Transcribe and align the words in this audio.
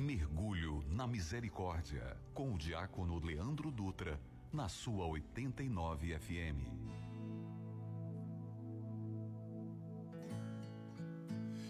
Mergulho 0.00 0.82
na 0.88 1.06
Misericórdia, 1.06 2.16
com 2.32 2.54
o 2.54 2.58
diácono 2.58 3.22
Leandro 3.22 3.70
Dutra, 3.70 4.18
na 4.50 4.66
sua 4.66 5.06
89 5.06 6.18
FM. 6.18 6.56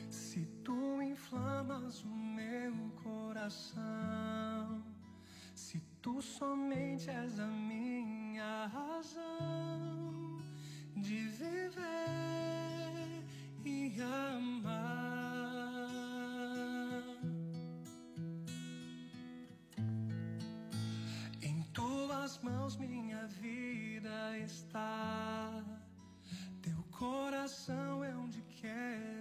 Se 0.08 0.46
tu 0.62 1.02
inflamas 1.02 2.04
o 2.04 2.08
meu 2.08 2.72
coração, 3.02 4.84
se 5.52 5.80
tu 6.00 6.22
somente 6.22 7.10
és 7.10 7.40
a 7.40 7.48
minha 7.48 8.66
razão 8.66 10.38
de 10.96 11.26
viver 11.26 11.80
e 13.64 14.00
amar. 14.00 14.59
Tuas 22.30 22.38
mãos 22.38 22.76
minha 22.76 23.26
vida 23.26 24.38
está. 24.38 25.64
Teu 26.62 26.82
coração 26.90 28.04
é 28.04 28.14
onde 28.14 28.40
quero 28.42 29.19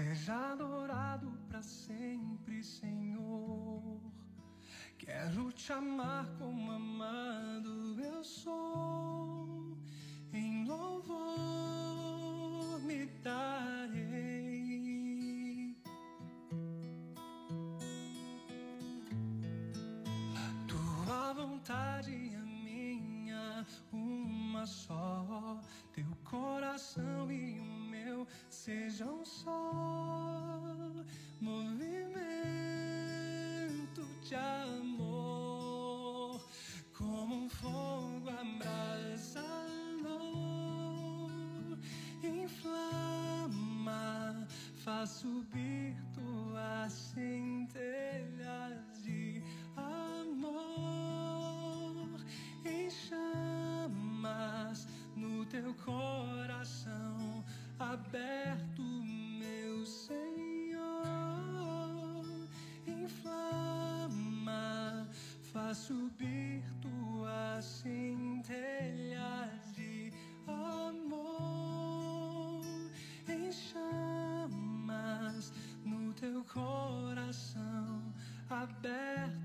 Seja 0.00 0.52
adorado 0.52 1.30
para 1.46 1.62
sempre, 1.62 2.64
Senhor. 2.64 4.00
Quero 4.96 5.52
te 5.52 5.74
amar 5.74 6.26
como 6.38 6.72
amado 6.72 8.00
eu 8.00 8.24
sou, 8.24 9.76
em 10.32 10.64
louvor 10.64 11.20
me 12.80 13.04
darei. 13.22 13.76
Tua 20.66 21.34
vontade 21.34 22.14
é 22.14 22.38
minha, 22.38 23.66
uma 23.92 24.66
só. 24.66 25.60
Teu 25.92 26.06
coração 26.24 27.09
sejam 28.64 29.24
só. 29.24 29.72
Movimento 31.40 32.12
de 34.22 34.34
amor, 34.34 36.44
como 36.92 37.46
um 37.46 37.48
fogo 37.48 38.28
abraçado 38.28 39.40
inflama, 42.22 42.76
faz 44.84 45.08
subir 45.08 45.96
tuas 46.12 46.92
centelhas 46.92 49.02
de 49.02 49.42
amor 49.74 50.50
em 52.66 52.90
chamas 52.90 54.86
no 55.16 55.46
teu 55.46 55.72
coração 55.76 56.79
aberto, 58.10 58.82
meu 58.82 59.86
Senhor. 59.86 60.82
Inflama, 62.84 65.08
faz 65.52 65.78
subir 65.78 66.64
tuas 66.82 67.64
centelhas 67.64 68.52
de 69.76 70.12
amor 70.48 71.20
chamas 73.52 75.52
no 75.84 76.12
teu 76.14 76.44
coração 76.44 78.12
aberto, 78.48 79.39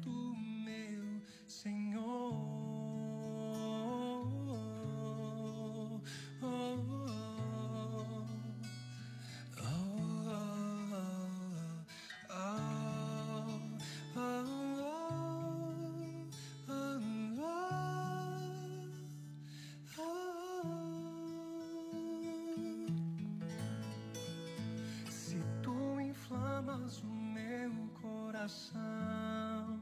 coração. 28.45 29.81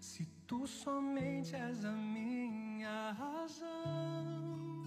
Se 0.00 0.24
tu 0.46 0.66
somente 0.66 1.54
és 1.54 1.84
a 1.84 1.92
minha 1.92 3.12
razão 3.12 4.84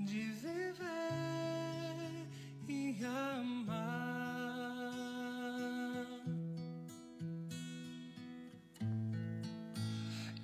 de 0.00 0.22
viver 0.32 0.84
e 2.68 3.04
amar. 3.04 4.10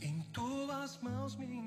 Em 0.01 0.21
tuas 0.33 0.99
mãos 1.03 1.35
minha 1.37 1.66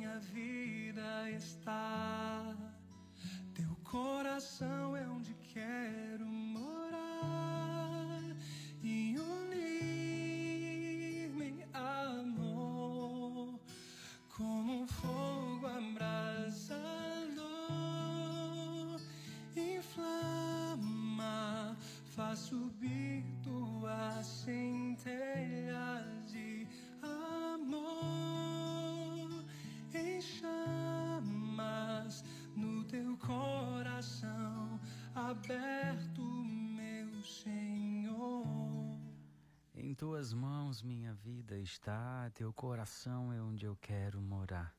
tuas 40.19 40.33
mãos 40.33 40.81
minha 40.81 41.13
vida 41.13 41.57
está, 41.57 42.29
teu 42.31 42.51
coração 42.51 43.31
é 43.31 43.41
onde 43.41 43.65
eu 43.65 43.77
quero 43.77 44.19
morar. 44.19 44.75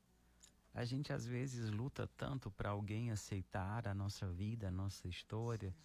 A 0.71 0.85
gente 0.85 1.11
às 1.11 1.25
vezes 1.25 1.71
luta 1.71 2.05
tanto 2.15 2.51
para 2.51 2.69
alguém 2.69 3.09
aceitar 3.09 3.87
a 3.87 3.93
nossa 3.95 4.27
vida, 4.27 4.67
a 4.67 4.71
nossa 4.71 5.07
história. 5.07 5.75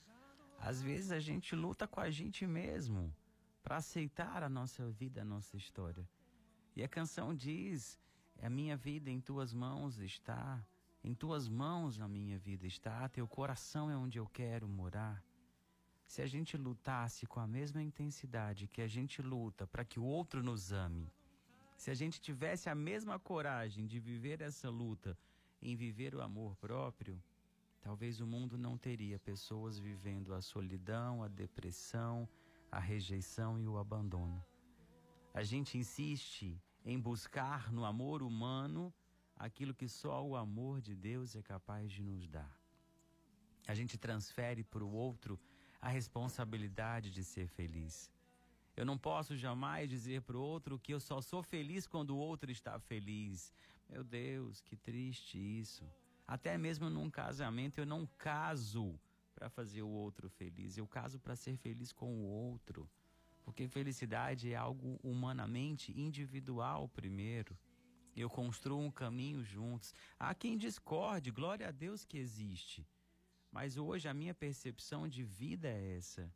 Às 0.58 0.82
vezes 0.82 1.10
a 1.10 1.18
gente 1.18 1.56
luta 1.56 1.88
com 1.88 1.98
a 2.00 2.10
gente 2.10 2.46
mesmo 2.46 3.10
para 3.62 3.78
aceitar 3.78 4.42
a 4.42 4.48
nossa 4.50 4.90
vida, 4.90 5.22
a 5.22 5.24
nossa 5.24 5.56
história. 5.56 6.06
E 6.76 6.84
a 6.84 6.88
canção 6.88 7.34
diz: 7.34 7.98
A 8.42 8.50
minha 8.50 8.76
vida 8.76 9.10
em 9.10 9.22
tuas 9.22 9.54
mãos 9.54 9.98
está, 9.98 10.62
em 11.02 11.14
tuas 11.14 11.48
mãos 11.48 11.98
a 11.98 12.06
minha 12.06 12.38
vida 12.38 12.66
está, 12.66 13.08
teu 13.08 13.26
coração 13.26 13.90
é 13.90 13.96
onde 13.96 14.18
eu 14.18 14.26
quero 14.26 14.68
morar 14.68 15.24
se 16.06 16.22
a 16.22 16.26
gente 16.26 16.56
lutasse 16.56 17.26
com 17.26 17.40
a 17.40 17.46
mesma 17.46 17.82
intensidade 17.82 18.68
que 18.68 18.80
a 18.80 18.86
gente 18.86 19.20
luta 19.20 19.66
para 19.66 19.84
que 19.84 19.98
o 19.98 20.04
outro 20.04 20.42
nos 20.42 20.72
ame, 20.72 21.12
se 21.76 21.90
a 21.90 21.94
gente 21.94 22.20
tivesse 22.20 22.70
a 22.70 22.74
mesma 22.74 23.18
coragem 23.18 23.86
de 23.86 23.98
viver 23.98 24.40
essa 24.40 24.70
luta 24.70 25.18
em 25.60 25.74
viver 25.74 26.14
o 26.14 26.22
amor 26.22 26.56
próprio, 26.56 27.22
talvez 27.82 28.20
o 28.20 28.26
mundo 28.26 28.56
não 28.56 28.78
teria 28.78 29.18
pessoas 29.18 29.78
vivendo 29.78 30.32
a 30.32 30.40
solidão, 30.40 31.22
a 31.22 31.28
depressão, 31.28 32.28
a 32.70 32.78
rejeição 32.78 33.58
e 33.58 33.66
o 33.66 33.78
abandono. 33.78 34.42
A 35.34 35.42
gente 35.42 35.76
insiste 35.76 36.60
em 36.84 36.98
buscar 36.98 37.70
no 37.72 37.84
amor 37.84 38.22
humano 38.22 38.92
aquilo 39.36 39.74
que 39.74 39.88
só 39.88 40.24
o 40.24 40.34
amor 40.34 40.80
de 40.80 40.94
Deus 40.94 41.36
é 41.36 41.42
capaz 41.42 41.90
de 41.90 42.02
nos 42.02 42.26
dar. 42.26 42.58
A 43.66 43.74
gente 43.74 43.98
transfere 43.98 44.62
para 44.62 44.84
o 44.84 44.90
outro 44.90 45.38
a 45.86 45.88
responsabilidade 45.88 47.12
de 47.12 47.22
ser 47.22 47.46
feliz. 47.46 48.10
Eu 48.76 48.84
não 48.84 48.98
posso 48.98 49.36
jamais 49.36 49.88
dizer 49.88 50.20
para 50.22 50.36
o 50.36 50.40
outro 50.40 50.80
que 50.80 50.92
eu 50.92 50.98
só 50.98 51.20
sou 51.20 51.44
feliz 51.44 51.86
quando 51.86 52.10
o 52.10 52.18
outro 52.18 52.50
está 52.50 52.76
feliz. 52.80 53.52
Meu 53.88 54.02
Deus, 54.02 54.60
que 54.60 54.74
triste 54.74 55.38
isso. 55.38 55.84
Até 56.26 56.58
mesmo 56.58 56.90
num 56.90 57.08
casamento, 57.08 57.78
eu 57.78 57.86
não 57.86 58.04
caso 58.18 58.98
para 59.32 59.48
fazer 59.48 59.82
o 59.82 59.88
outro 59.88 60.28
feliz, 60.28 60.76
eu 60.76 60.88
caso 60.88 61.20
para 61.20 61.36
ser 61.36 61.56
feliz 61.56 61.92
com 61.92 62.12
o 62.16 62.24
outro. 62.24 62.90
Porque 63.44 63.68
felicidade 63.68 64.52
é 64.52 64.56
algo 64.56 64.98
humanamente 65.04 65.96
individual 65.96 66.88
primeiro. 66.88 67.56
Eu 68.16 68.28
construo 68.28 68.80
um 68.80 68.90
caminho 68.90 69.44
juntos. 69.44 69.94
Há 70.18 70.34
quem 70.34 70.58
discorde, 70.58 71.30
glória 71.30 71.68
a 71.68 71.70
Deus 71.70 72.04
que 72.04 72.18
existe. 72.18 72.84
Mas 73.50 73.76
hoje 73.76 74.08
a 74.08 74.14
minha 74.14 74.34
percepção 74.34 75.08
de 75.08 75.22
vida 75.22 75.68
é 75.68 75.96
essa. 75.96 76.30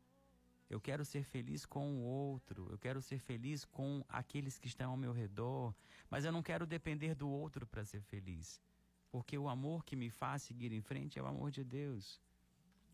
Eu 0.68 0.80
quero 0.80 1.04
ser 1.04 1.24
feliz 1.24 1.66
com 1.66 1.96
o 1.96 2.02
outro, 2.02 2.68
eu 2.70 2.78
quero 2.78 3.02
ser 3.02 3.18
feliz 3.18 3.64
com 3.64 4.04
aqueles 4.08 4.56
que 4.56 4.68
estão 4.68 4.92
ao 4.92 4.96
meu 4.96 5.12
redor, 5.12 5.74
mas 6.08 6.24
eu 6.24 6.30
não 6.30 6.42
quero 6.42 6.64
depender 6.64 7.14
do 7.14 7.28
outro 7.28 7.66
para 7.66 7.84
ser 7.84 8.00
feliz. 8.02 8.62
Porque 9.10 9.36
o 9.36 9.48
amor 9.48 9.84
que 9.84 9.96
me 9.96 10.10
faz 10.10 10.42
seguir 10.42 10.72
em 10.72 10.80
frente 10.80 11.18
é 11.18 11.22
o 11.22 11.26
amor 11.26 11.50
de 11.50 11.64
Deus. 11.64 12.20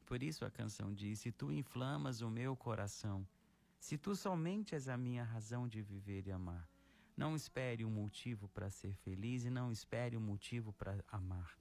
Por 0.06 0.22
isso 0.22 0.44
a 0.44 0.50
canção 0.50 0.94
diz: 0.94 1.20
Se 1.20 1.30
tu 1.30 1.52
inflamas 1.52 2.22
o 2.22 2.30
meu 2.30 2.56
coração, 2.56 3.28
se 3.78 3.98
tu 3.98 4.16
somente 4.16 4.74
és 4.74 4.88
a 4.88 4.96
minha 4.96 5.22
razão 5.22 5.68
de 5.68 5.82
viver 5.82 6.26
e 6.26 6.32
amar, 6.32 6.66
não 7.16 7.36
espere 7.36 7.84
um 7.84 7.90
motivo 7.90 8.48
para 8.48 8.70
ser 8.70 8.94
feliz 8.94 9.44
e 9.44 9.50
não 9.50 9.70
espere 9.70 10.16
um 10.16 10.20
motivo 10.20 10.72
para 10.72 11.04
amar. 11.08 11.58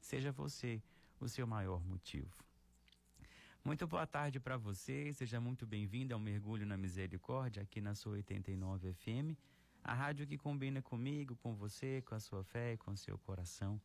Seja 0.00 0.32
você 0.32 0.82
o 1.20 1.28
seu 1.28 1.46
maior 1.46 1.84
motivo. 1.84 2.44
Muito 3.64 3.86
boa 3.86 4.06
tarde 4.06 4.38
para 4.40 4.56
você, 4.56 5.12
seja 5.12 5.40
muito 5.40 5.66
bem-vindo 5.66 6.14
ao 6.14 6.20
Mergulho 6.20 6.64
na 6.64 6.76
Misericórdia 6.76 7.62
aqui 7.62 7.80
na 7.80 7.94
sua 7.94 8.12
89 8.12 8.92
FM, 8.94 9.36
a 9.82 9.92
rádio 9.94 10.26
que 10.26 10.38
combina 10.38 10.80
comigo, 10.80 11.36
com 11.36 11.54
você, 11.54 12.02
com 12.02 12.14
a 12.14 12.20
sua 12.20 12.42
fé 12.44 12.74
e 12.74 12.76
com 12.76 12.92
o 12.92 12.96
seu 12.96 13.18
coração. 13.18 13.80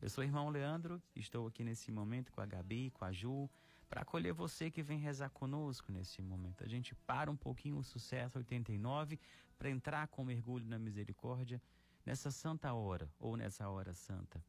Eu 0.00 0.08
sou 0.08 0.22
o 0.22 0.26
irmão 0.26 0.50
Leandro, 0.50 1.02
estou 1.16 1.46
aqui 1.46 1.64
nesse 1.64 1.90
momento 1.90 2.30
com 2.30 2.40
a 2.40 2.46
Gabi, 2.46 2.90
com 2.90 3.04
a 3.04 3.12
Ju, 3.12 3.48
para 3.88 4.02
acolher 4.02 4.32
você 4.32 4.70
que 4.70 4.82
vem 4.82 4.98
rezar 4.98 5.30
conosco 5.30 5.90
nesse 5.90 6.20
momento. 6.20 6.62
A 6.62 6.68
gente 6.68 6.94
para 6.94 7.30
um 7.30 7.36
pouquinho 7.36 7.78
o 7.78 7.84
sucesso 7.84 8.38
89 8.38 9.18
para 9.58 9.70
entrar 9.70 10.08
com 10.08 10.24
mergulho 10.24 10.66
na 10.66 10.78
misericórdia 10.78 11.60
nessa 12.04 12.30
santa 12.30 12.74
hora 12.74 13.08
ou 13.18 13.36
nessa 13.36 13.68
hora 13.68 13.92
santa, 13.94 14.44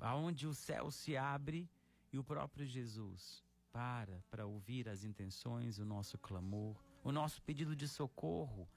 aonde 0.00 0.46
o 0.46 0.54
céu 0.54 0.90
se 0.90 1.16
abre 1.16 1.68
e 2.12 2.18
o 2.18 2.24
próprio 2.24 2.66
Jesus 2.66 3.42
para 3.72 4.22
para 4.30 4.46
ouvir 4.46 4.88
as 4.88 5.02
intenções, 5.02 5.78
o 5.78 5.84
nosso 5.84 6.16
clamor, 6.18 6.76
o 7.02 7.10
nosso 7.10 7.42
pedido 7.42 7.74
de 7.74 7.88
socorro. 7.88 8.68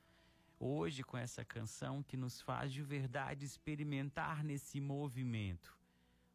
Hoje 0.59 1.03
com 1.03 1.15
essa 1.15 1.45
canção 1.45 2.01
que 2.01 2.17
nos 2.17 2.41
faz 2.41 2.73
de 2.73 2.81
verdade 2.81 3.45
experimentar 3.45 4.43
nesse 4.43 4.81
movimento 4.81 5.77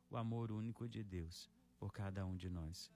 o 0.09 0.17
amor 0.17 0.53
único 0.53 0.89
de 0.89 1.03
Deus 1.03 1.51
por 1.77 1.93
cada 1.93 2.25
um 2.25 2.37
de 2.37 2.49
nós. 2.49 2.89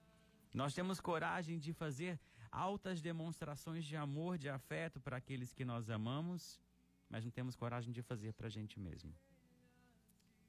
Nós 0.53 0.73
temos 0.73 1.01
coragem 1.01 1.59
de 1.59 1.73
fazer 1.73 2.17
altas 2.49 3.01
demonstrações 3.01 3.83
de 3.83 3.97
amor, 3.97 4.37
de 4.37 4.49
afeto 4.49 5.01
para 5.01 5.17
aqueles 5.17 5.53
que 5.53 5.65
nós 5.65 5.89
amamos, 5.89 6.61
mas 7.09 7.25
não 7.25 7.31
temos 7.31 7.55
coragem 7.55 7.91
de 7.91 8.01
fazer 8.01 8.31
para 8.33 8.47
a 8.47 8.49
gente 8.49 8.79
mesmo. 8.79 9.13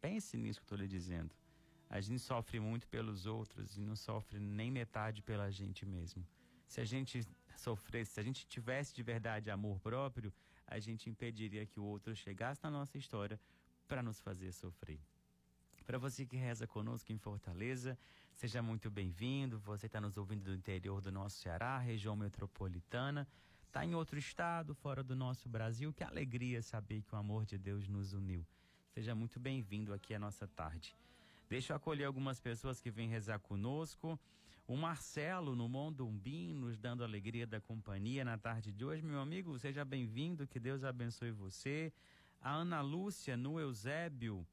Pense 0.00 0.36
nisso 0.36 0.60
que 0.60 0.64
estou 0.64 0.78
lhe 0.78 0.88
dizendo. 0.88 1.34
A 1.90 2.00
gente 2.00 2.20
sofre 2.20 2.60
muito 2.60 2.86
pelos 2.88 3.26
outros 3.26 3.76
e 3.76 3.80
não 3.80 3.96
sofre 3.96 4.38
nem 4.38 4.70
metade 4.70 5.22
pela 5.22 5.50
gente 5.50 5.86
mesmo. 5.86 6.26
Se 6.66 6.80
a 6.80 6.84
gente 6.84 7.26
sofresse, 7.56 8.12
se 8.12 8.20
a 8.20 8.22
gente 8.22 8.46
tivesse 8.46 8.94
de 8.94 9.02
verdade 9.02 9.50
amor 9.50 9.80
próprio, 9.80 10.32
a 10.66 10.78
gente 10.78 11.08
impediria 11.08 11.64
que 11.64 11.80
o 11.80 11.84
outro 11.84 12.14
chegasse 12.14 12.62
na 12.62 12.70
nossa 12.70 12.98
história 12.98 13.40
para 13.86 14.02
nos 14.02 14.20
fazer 14.20 14.52
sofrer. 14.52 15.00
Para 15.86 15.96
você 15.96 16.26
que 16.26 16.36
reza 16.36 16.66
conosco 16.66 17.10
em 17.10 17.16
Fortaleza, 17.16 17.98
seja 18.34 18.60
muito 18.60 18.90
bem-vindo. 18.90 19.58
Você 19.60 19.86
está 19.86 19.98
nos 19.98 20.18
ouvindo 20.18 20.44
do 20.44 20.54
interior 20.54 21.00
do 21.00 21.10
nosso 21.10 21.38
Ceará, 21.38 21.78
região 21.78 22.14
metropolitana, 22.14 23.26
está 23.66 23.82
em 23.86 23.94
outro 23.94 24.18
estado, 24.18 24.74
fora 24.74 25.02
do 25.02 25.16
nosso 25.16 25.48
Brasil. 25.48 25.90
Que 25.94 26.04
alegria 26.04 26.60
saber 26.60 27.00
que 27.00 27.14
o 27.14 27.18
amor 27.18 27.46
de 27.46 27.56
Deus 27.56 27.88
nos 27.88 28.12
uniu. 28.12 28.46
Seja 28.98 29.14
muito 29.14 29.38
bem-vindo 29.38 29.94
aqui 29.94 30.12
à 30.12 30.18
nossa 30.18 30.48
tarde. 30.48 30.92
Deixa 31.48 31.72
eu 31.72 31.76
acolher 31.76 32.04
algumas 32.04 32.40
pessoas 32.40 32.80
que 32.80 32.90
vêm 32.90 33.08
rezar 33.08 33.38
conosco. 33.38 34.18
O 34.66 34.76
Marcelo, 34.76 35.54
no 35.54 35.68
Mondumbim, 35.68 36.52
nos 36.52 36.76
dando 36.76 37.04
alegria 37.04 37.46
da 37.46 37.60
companhia 37.60 38.24
na 38.24 38.36
tarde 38.36 38.72
de 38.72 38.84
hoje. 38.84 39.00
Meu 39.04 39.20
amigo, 39.20 39.56
seja 39.56 39.84
bem-vindo, 39.84 40.48
que 40.48 40.58
Deus 40.58 40.82
abençoe 40.82 41.30
você. 41.30 41.92
A 42.42 42.52
Ana 42.52 42.80
Lúcia, 42.80 43.36
no 43.36 43.60
Eusébio, 43.60 44.44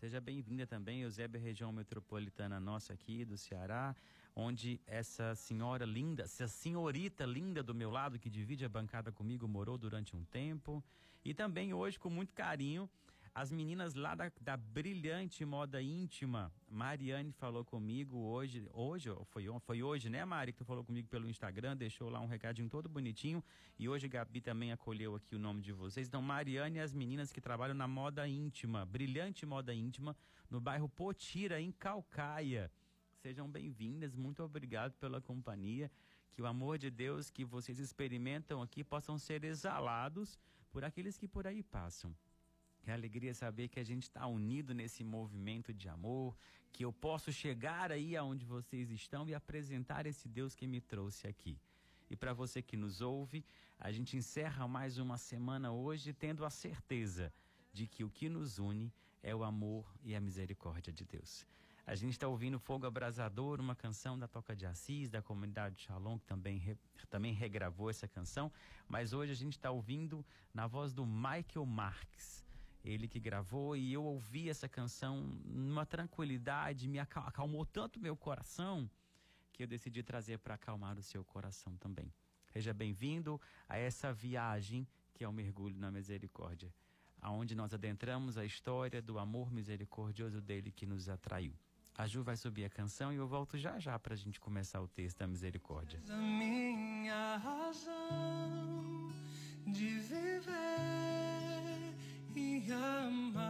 Seja 0.00 0.18
bem-vinda 0.18 0.66
também, 0.66 1.02
Eusébio, 1.02 1.38
região 1.38 1.70
metropolitana 1.70 2.58
nossa 2.58 2.94
aqui 2.94 3.22
do 3.22 3.36
Ceará, 3.36 3.94
onde 4.34 4.80
essa 4.86 5.34
senhora 5.34 5.84
linda, 5.84 6.22
essa 6.22 6.48
senhorita 6.48 7.26
linda 7.26 7.62
do 7.62 7.74
meu 7.74 7.90
lado, 7.90 8.18
que 8.18 8.30
divide 8.30 8.64
a 8.64 8.68
bancada 8.68 9.12
comigo, 9.12 9.46
morou 9.46 9.76
durante 9.76 10.16
um 10.16 10.24
tempo. 10.24 10.82
E 11.22 11.34
também 11.34 11.74
hoje, 11.74 11.98
com 11.98 12.08
muito 12.08 12.32
carinho, 12.32 12.88
as 13.34 13.50
meninas 13.50 13.94
lá 13.94 14.14
da, 14.14 14.30
da 14.40 14.56
brilhante 14.56 15.44
moda 15.44 15.82
íntima, 15.82 16.52
Mariane 16.68 17.32
falou 17.32 17.64
comigo 17.64 18.16
hoje, 18.16 18.64
hoje, 18.72 19.10
foi, 19.24 19.46
foi 19.58 19.82
hoje, 19.82 20.08
né, 20.08 20.24
Mari, 20.24 20.52
que 20.52 20.58
tu 20.58 20.64
falou 20.64 20.84
comigo 20.84 21.08
pelo 21.08 21.28
Instagram, 21.28 21.76
deixou 21.76 22.08
lá 22.08 22.20
um 22.20 22.28
recadinho 22.28 22.68
todo 22.68 22.88
bonitinho. 22.88 23.42
E 23.76 23.88
hoje 23.88 24.06
Gabi 24.06 24.40
também 24.40 24.70
acolheu 24.70 25.16
aqui 25.16 25.34
o 25.34 25.38
nome 25.38 25.62
de 25.62 25.72
vocês. 25.72 26.06
Então, 26.06 26.22
Mariane 26.22 26.76
e 26.76 26.80
as 26.80 26.94
meninas 26.94 27.32
que 27.32 27.40
trabalham 27.40 27.74
na 27.74 27.88
moda 27.88 28.26
íntima, 28.28 28.86
brilhante 28.86 29.44
moda 29.44 29.74
íntima, 29.74 30.16
no 30.48 30.60
bairro 30.60 30.88
Potira, 30.88 31.60
em 31.60 31.72
Calcaia. 31.72 32.70
Sejam 33.16 33.50
bem-vindas, 33.50 34.14
muito 34.14 34.44
obrigado 34.44 34.92
pela 34.92 35.20
companhia. 35.20 35.90
Que 36.30 36.40
o 36.40 36.46
amor 36.46 36.78
de 36.78 36.88
Deus 36.88 37.30
que 37.30 37.44
vocês 37.44 37.80
experimentam 37.80 38.62
aqui 38.62 38.84
possam 38.84 39.18
ser 39.18 39.42
exalados 39.42 40.38
por 40.70 40.84
aqueles 40.84 41.16
que 41.18 41.26
por 41.26 41.48
aí 41.48 41.64
passam. 41.64 42.14
Que 42.84 42.90
alegria 42.90 43.32
saber 43.32 43.68
que 43.68 43.80
a 43.80 43.82
gente 43.82 44.02
está 44.02 44.26
unido 44.26 44.74
nesse 44.74 45.02
movimento 45.02 45.72
de 45.72 45.88
amor, 45.88 46.36
que 46.70 46.84
eu 46.84 46.92
posso 46.92 47.32
chegar 47.32 47.90
aí 47.90 48.14
aonde 48.14 48.44
vocês 48.44 48.90
estão 48.90 49.26
e 49.26 49.34
apresentar 49.34 50.04
esse 50.04 50.28
Deus 50.28 50.54
que 50.54 50.66
me 50.66 50.82
trouxe 50.82 51.26
aqui. 51.26 51.58
E 52.10 52.14
para 52.14 52.34
você 52.34 52.60
que 52.60 52.76
nos 52.76 53.00
ouve, 53.00 53.42
a 53.80 53.90
gente 53.90 54.18
encerra 54.18 54.68
mais 54.68 54.98
uma 54.98 55.16
semana 55.16 55.72
hoje 55.72 56.12
tendo 56.12 56.44
a 56.44 56.50
certeza 56.50 57.32
de 57.72 57.86
que 57.86 58.04
o 58.04 58.10
que 58.10 58.28
nos 58.28 58.58
une 58.58 58.92
é 59.22 59.34
o 59.34 59.44
amor 59.44 59.90
e 60.02 60.14
a 60.14 60.20
misericórdia 60.20 60.92
de 60.92 61.06
Deus. 61.06 61.46
A 61.86 61.94
gente 61.94 62.12
está 62.12 62.28
ouvindo 62.28 62.58
Fogo 62.58 62.84
Abrasador, 62.84 63.62
uma 63.62 63.74
canção 63.74 64.18
da 64.18 64.28
Toca 64.28 64.54
de 64.54 64.66
Assis, 64.66 65.08
da 65.08 65.22
comunidade 65.22 65.80
Shalom, 65.80 66.18
que 66.18 66.26
também, 66.26 66.58
re, 66.58 66.76
também 67.08 67.32
regravou 67.32 67.88
essa 67.88 68.06
canção. 68.06 68.52
Mas 68.86 69.14
hoje 69.14 69.32
a 69.32 69.36
gente 69.36 69.56
está 69.56 69.70
ouvindo 69.70 70.22
na 70.52 70.66
voz 70.66 70.92
do 70.92 71.06
Michael 71.06 71.64
Marques 71.64 72.43
ele 72.84 73.08
que 73.08 73.18
gravou, 73.18 73.74
e 73.76 73.92
eu 73.92 74.04
ouvi 74.04 74.50
essa 74.50 74.68
canção 74.68 75.22
numa 75.44 75.86
tranquilidade, 75.86 76.86
me 76.86 76.98
acalmou 76.98 77.64
tanto 77.64 77.98
meu 77.98 78.16
coração, 78.16 78.88
que 79.52 79.62
eu 79.62 79.66
decidi 79.66 80.02
trazer 80.02 80.38
para 80.38 80.54
acalmar 80.54 80.98
o 80.98 81.02
seu 81.02 81.24
coração 81.24 81.76
também. 81.76 82.12
Seja 82.52 82.74
bem-vindo 82.74 83.40
a 83.68 83.78
essa 83.78 84.12
viagem 84.12 84.86
que 85.14 85.24
é 85.24 85.28
o 85.28 85.32
mergulho 85.32 85.78
na 85.78 85.90
misericórdia, 85.90 86.74
aonde 87.20 87.54
nós 87.54 87.72
adentramos 87.72 88.36
a 88.36 88.44
história 88.44 89.00
do 89.00 89.18
amor 89.18 89.50
misericordioso 89.50 90.40
dele 90.40 90.70
que 90.72 90.84
nos 90.84 91.08
atraiu. 91.08 91.54
A 91.96 92.08
Ju 92.08 92.24
vai 92.24 92.36
subir 92.36 92.64
a 92.64 92.68
canção 92.68 93.12
e 93.12 93.16
eu 93.16 93.26
volto 93.26 93.56
já 93.56 93.78
já 93.78 93.96
para 93.98 94.14
a 94.14 94.16
gente 94.16 94.40
começar 94.40 94.80
o 94.80 94.88
texto 94.88 95.18
da 95.18 95.28
misericórdia. 95.28 96.00
A 96.08 96.16
minha 96.16 97.36
razão 97.36 99.12
de 99.66 100.00
viver 100.00 101.03
e 102.36 102.72
amar. 102.72 103.44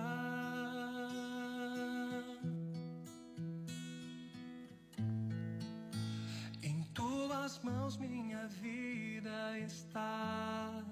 Em 6.62 6.82
tuas 6.94 7.58
mãos 7.60 7.96
minha 7.96 8.46
vida 8.48 9.58
está, 9.60 10.84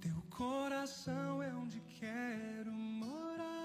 teu 0.00 0.22
coração 0.30 1.42
é 1.42 1.52
onde 1.54 1.80
quero 1.98 2.72
morar 2.72 3.61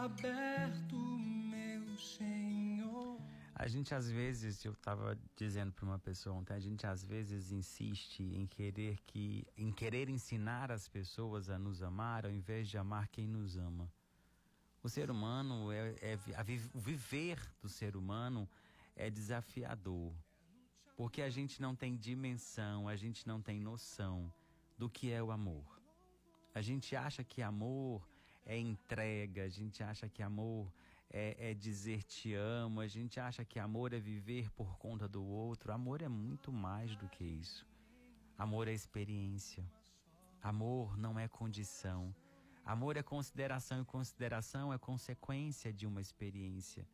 aberto, 0.00 0.96
meu 0.96 1.98
Senhor. 1.98 3.20
A 3.54 3.68
gente 3.68 3.94
às 3.94 4.10
vezes, 4.10 4.64
eu 4.64 4.72
estava 4.72 5.18
dizendo 5.36 5.72
para 5.72 5.84
uma 5.84 5.98
pessoa 5.98 6.36
ontem, 6.36 6.54
a 6.54 6.58
gente 6.58 6.86
às 6.86 7.04
vezes 7.04 7.52
insiste 7.52 8.22
em 8.22 8.46
querer 8.46 8.98
que, 9.06 9.46
em 9.58 9.70
querer 9.70 10.08
ensinar 10.08 10.72
as 10.72 10.88
pessoas 10.88 11.50
a 11.50 11.58
nos 11.58 11.82
amar, 11.82 12.24
ao 12.24 12.32
invés 12.32 12.66
de 12.66 12.78
amar 12.78 13.08
quem 13.08 13.28
nos 13.28 13.58
ama. 13.58 13.92
O 14.82 14.88
ser 14.88 15.10
humano 15.10 15.70
é, 15.70 15.94
é 16.00 16.18
o 16.72 16.80
viver 16.80 17.38
do 17.60 17.68
ser 17.68 17.94
humano 17.94 18.48
é 18.96 19.10
desafiador, 19.10 20.14
porque 20.96 21.20
a 21.20 21.28
gente 21.28 21.60
não 21.60 21.76
tem 21.76 21.94
dimensão, 21.94 22.88
a 22.88 22.96
gente 22.96 23.26
não 23.26 23.42
tem 23.42 23.60
noção 23.60 24.32
do 24.78 24.88
que 24.88 25.12
é 25.12 25.22
o 25.22 25.30
amor. 25.30 25.78
A 26.54 26.62
gente 26.62 26.96
acha 26.96 27.22
que 27.22 27.42
amor 27.42 28.08
é 28.44 28.58
entrega, 28.58 29.44
a 29.44 29.48
gente 29.48 29.82
acha 29.82 30.08
que 30.08 30.22
amor 30.22 30.72
é, 31.12 31.50
é, 31.50 31.54
dizer 31.54 32.02
te 32.04 32.34
amo, 32.34 32.80
a 32.80 32.86
gente 32.86 33.18
acha 33.18 33.44
que 33.44 33.58
amor 33.58 33.92
é 33.92 33.98
viver 33.98 34.50
por 34.50 34.78
conta 34.78 35.08
do 35.08 35.24
outro. 35.24 35.72
Amor 35.72 36.02
é 36.02 36.08
muito 36.08 36.52
mais 36.52 36.94
do 36.96 37.08
que 37.08 37.24
isso. 37.24 37.66
Amor 38.38 38.68
é 38.68 38.72
experiência. 38.72 39.64
Amor 40.42 40.96
não 40.96 41.18
é 41.18 41.26
condição. 41.26 42.14
Amor 42.64 42.96
é 42.96 43.02
consideração 43.02 43.82
e 43.82 43.84
consideração 43.84 44.72
é 44.72 44.78
consequência 44.78 45.72
de 45.72 45.86
uma 45.86 46.00
experiência. 46.00 46.86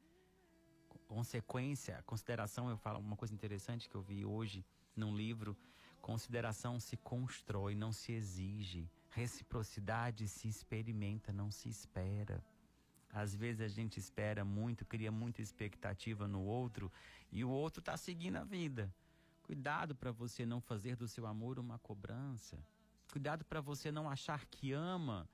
Consequência, 1.07 2.03
consideração, 2.07 2.69
eu 2.69 2.77
falo 2.77 2.99
uma 2.99 3.17
coisa 3.17 3.35
interessante 3.35 3.89
que 3.89 3.95
eu 3.95 4.03
vi 4.03 4.25
hoje 4.25 4.65
num 4.97 5.15
livro. 5.15 5.57
Consideração 6.01 6.81
se 6.81 6.97
constrói, 6.97 7.75
não 7.75 7.93
se 7.93 8.13
exige. 8.13 8.91
Reciprocidade 9.17 10.29
se 10.29 10.47
experimenta, 10.47 11.33
não 11.33 11.51
se 11.51 11.71
espera. 11.71 12.45
Às 13.11 13.35
vezes 13.35 13.63
a 13.63 13.69
gente 13.69 13.99
espera 13.99 14.45
muito, 14.45 14.85
cria 14.85 15.11
muita 15.11 15.41
expectativa 15.41 16.29
no 16.29 16.43
outro 16.43 16.93
e 17.33 17.43
o 17.43 17.49
outro 17.49 17.81
está 17.81 17.97
seguindo 17.97 18.37
a 18.37 18.45
vida. 18.45 18.95
Cuidado 19.43 19.95
para 19.95 20.13
você 20.13 20.45
não 20.45 20.61
fazer 20.61 20.97
do 20.97 21.09
seu 21.09 21.27
amor 21.27 21.59
uma 21.59 21.79
cobrança. 21.79 22.59
Cuidado 23.11 23.43
para 23.43 23.63
você 23.63 23.91
não 23.91 24.07
achar 24.07 24.45
que 24.45 24.75
ama 24.75 25.27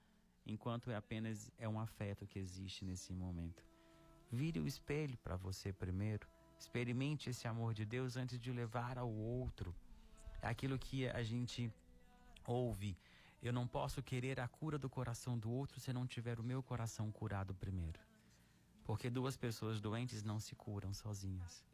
enquanto 0.46 0.88
é 0.88 0.94
apenas 0.94 1.50
é 1.58 1.68
um 1.68 1.80
afeto 1.80 2.24
que 2.24 2.38
existe 2.38 2.84
nesse 2.84 3.12
momento. 3.12 3.64
Vire 4.30 4.60
o 4.60 4.66
espelho 4.66 5.18
para 5.18 5.34
você 5.34 5.72
primeiro. 5.72 6.28
Experimente 6.56 7.30
esse 7.30 7.48
amor 7.48 7.74
de 7.74 7.84
Deus 7.84 8.16
antes 8.16 8.38
de 8.38 8.52
levar 8.52 8.96
ao 8.96 9.10
outro. 9.10 9.74
É 10.40 10.46
aquilo 10.46 10.78
que 10.78 11.08
a 11.08 11.24
gente 11.24 11.68
ouve 12.46 12.96
eu 13.42 13.52
não 13.52 13.66
posso 13.66 14.00
querer 14.02 14.38
a 14.38 14.46
cura 14.46 14.78
do 14.78 14.88
coração 14.88 15.36
do 15.36 15.50
outro 15.50 15.80
se 15.80 15.92
não 15.92 16.06
tiver 16.06 16.38
o 16.38 16.44
meu 16.44 16.62
coração 16.62 17.10
curado 17.10 17.52
primeiro. 17.52 17.98
Porque 18.84 19.10
duas 19.10 19.36
pessoas 19.36 19.80
doentes 19.80 20.22
não 20.22 20.38
se 20.38 20.54
curam 20.54 20.94
sozinhas. 20.94 21.64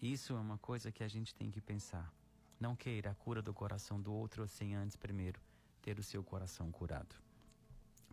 Isso 0.00 0.34
é 0.34 0.40
uma 0.40 0.56
coisa 0.58 0.92
que 0.92 1.02
a 1.02 1.08
gente 1.08 1.34
tem 1.34 1.50
que 1.50 1.60
pensar. 1.60 2.12
Não 2.60 2.76
queira 2.76 3.10
a 3.10 3.14
cura 3.14 3.42
do 3.42 3.52
coração 3.52 4.00
do 4.00 4.12
outro 4.12 4.46
sem 4.46 4.76
antes 4.76 4.96
primeiro 4.96 5.40
ter 5.82 5.98
o 5.98 6.02
seu 6.02 6.22
coração 6.22 6.70
curado. 6.70 7.16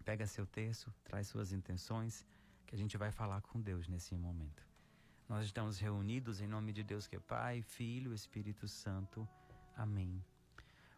Pega 0.03 0.25
seu 0.25 0.45
texto, 0.45 0.93
traz 1.03 1.27
suas 1.27 1.51
intenções, 1.51 2.25
que 2.65 2.75
a 2.75 2.77
gente 2.77 2.98
vai 2.98 3.12
falar 3.12 3.41
com 3.41 3.62
Deus 3.62 3.88
nesse 3.88 4.15
momento. 4.15 4.63
Nós 5.29 5.45
estamos 5.45 5.79
reunidos 5.79 6.41
em 6.41 6.48
nome 6.48 6.72
de 6.72 6.84
Deus 6.84 7.07
que 7.07 7.15
é 7.15 7.19
Pai, 7.19 7.62
Filho, 7.62 8.13
Espírito 8.13 8.67
Santo. 8.67 9.27
Amém. 9.75 10.24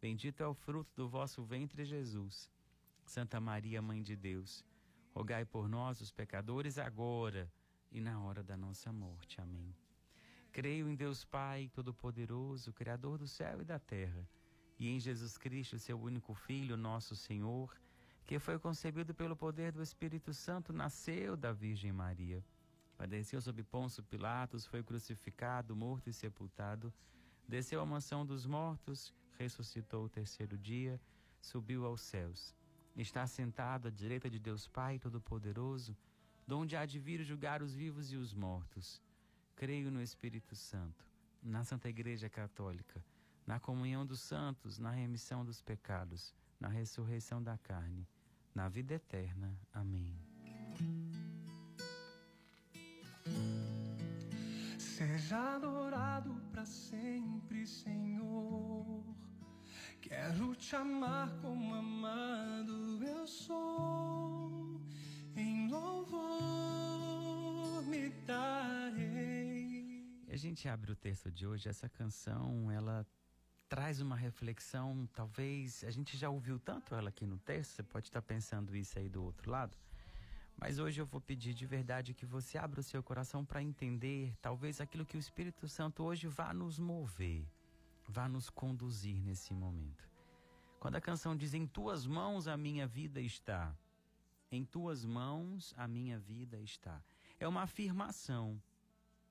Bendito 0.00 0.42
é 0.42 0.46
o 0.46 0.54
fruto 0.54 0.90
do 0.96 1.08
vosso 1.08 1.42
ventre, 1.42 1.84
Jesus. 1.84 2.50
Santa 3.04 3.38
Maria, 3.38 3.82
Mãe 3.82 4.02
de 4.02 4.16
Deus, 4.16 4.64
rogai 5.12 5.44
por 5.44 5.68
nós, 5.68 6.00
os 6.00 6.10
pecadores, 6.10 6.78
agora 6.78 7.52
e 7.92 8.00
na 8.00 8.18
hora 8.22 8.42
da 8.42 8.56
nossa 8.56 8.90
morte. 8.92 9.40
Amém. 9.40 9.74
Creio 10.52 10.88
em 10.88 10.94
Deus 10.94 11.24
Pai 11.24 11.68
Todo-Poderoso, 11.74 12.72
Criador 12.72 13.18
do 13.18 13.28
céu 13.28 13.60
e 13.60 13.64
da 13.64 13.78
terra, 13.78 14.26
e 14.78 14.88
em 14.88 14.98
Jesus 14.98 15.36
Cristo, 15.36 15.78
seu 15.78 16.00
único 16.00 16.32
Filho, 16.34 16.76
nosso 16.76 17.14
Senhor, 17.14 17.76
que 18.24 18.38
foi 18.38 18.58
concebido 18.58 19.14
pelo 19.14 19.36
poder 19.36 19.72
do 19.72 19.82
Espírito 19.82 20.32
Santo, 20.32 20.72
nasceu 20.72 21.36
da 21.36 21.52
Virgem 21.52 21.92
Maria. 21.92 22.42
Padeceu 22.96 23.40
sob 23.40 23.62
Pôncio 23.64 24.02
Pilatos, 24.02 24.66
foi 24.66 24.82
crucificado, 24.82 25.76
morto 25.76 26.08
e 26.08 26.12
sepultado, 26.12 26.92
desceu 27.46 27.80
à 27.80 27.86
mansão 27.86 28.24
dos 28.24 28.46
mortos, 28.46 29.12
ressuscitou 29.40 30.04
o 30.04 30.08
terceiro 30.08 30.58
dia, 30.58 31.00
subiu 31.40 31.86
aos 31.86 32.02
céus. 32.02 32.54
Está 32.94 33.26
sentado 33.26 33.88
à 33.88 33.90
direita 33.90 34.28
de 34.28 34.38
Deus 34.38 34.68
Pai 34.68 34.98
Todo-Poderoso, 34.98 35.96
donde 36.46 36.76
há 36.76 36.84
de 36.84 36.98
vir 36.98 37.22
julgar 37.22 37.62
os 37.62 37.74
vivos 37.74 38.12
e 38.12 38.16
os 38.16 38.34
mortos. 38.34 39.00
Creio 39.56 39.90
no 39.90 40.02
Espírito 40.02 40.54
Santo, 40.54 41.06
na 41.42 41.64
Santa 41.64 41.88
Igreja 41.88 42.28
Católica, 42.28 43.02
na 43.46 43.58
comunhão 43.58 44.04
dos 44.04 44.20
santos, 44.20 44.78
na 44.78 44.90
remissão 44.90 45.44
dos 45.44 45.62
pecados, 45.62 46.34
na 46.58 46.68
ressurreição 46.68 47.42
da 47.42 47.56
carne, 47.56 48.06
na 48.54 48.68
vida 48.68 48.94
eterna. 48.94 49.58
Amém. 49.72 50.14
Seja 54.78 55.56
adorado 55.56 56.34
para 56.52 56.66
sempre, 56.66 57.66
Senhor. 57.66 59.09
Quero 60.00 60.54
te 60.56 60.74
amar 60.74 61.28
como 61.42 61.74
amado 61.74 63.04
eu 63.04 63.26
sou. 63.26 64.80
Em 65.36 65.68
louvor 65.68 66.20
me 67.86 68.08
darei. 68.26 70.02
E 70.26 70.32
a 70.32 70.36
gente 70.36 70.66
abre 70.68 70.90
o 70.92 70.96
texto 70.96 71.30
de 71.30 71.46
hoje, 71.46 71.68
essa 71.68 71.88
canção, 71.88 72.70
ela 72.70 73.06
traz 73.68 74.00
uma 74.00 74.16
reflexão, 74.16 75.06
talvez 75.14 75.84
a 75.84 75.90
gente 75.90 76.16
já 76.16 76.30
ouviu 76.30 76.58
tanto 76.58 76.94
ela 76.94 77.10
aqui 77.10 77.26
no 77.26 77.38
texto, 77.38 77.72
você 77.72 77.82
pode 77.82 78.08
estar 78.08 78.22
pensando 78.22 78.74
isso 78.74 78.98
aí 78.98 79.08
do 79.08 79.22
outro 79.22 79.50
lado. 79.50 79.76
Mas 80.56 80.78
hoje 80.78 81.00
eu 81.00 81.06
vou 81.06 81.20
pedir 81.20 81.54
de 81.54 81.66
verdade 81.66 82.14
que 82.14 82.26
você 82.26 82.58
abra 82.58 82.80
o 82.80 82.82
seu 82.82 83.02
coração 83.02 83.44
para 83.44 83.62
entender, 83.62 84.34
talvez 84.40 84.80
aquilo 84.80 85.04
que 85.06 85.16
o 85.16 85.20
Espírito 85.20 85.68
Santo 85.68 86.02
hoje 86.02 86.26
vá 86.26 86.52
nos 86.52 86.78
mover 86.78 87.46
vá 88.10 88.28
nos 88.28 88.50
conduzir 88.50 89.22
nesse 89.22 89.54
momento. 89.54 90.08
Quando 90.78 90.96
a 90.96 91.00
canção 91.00 91.36
diz: 91.36 91.54
Em 91.54 91.66
tuas 91.66 92.06
mãos 92.06 92.46
a 92.48 92.56
minha 92.56 92.86
vida 92.86 93.20
está, 93.20 93.74
em 94.50 94.64
tuas 94.64 95.04
mãos 95.04 95.72
a 95.76 95.86
minha 95.86 96.18
vida 96.18 96.58
está, 96.58 97.02
é 97.38 97.46
uma 97.46 97.62
afirmação. 97.62 98.60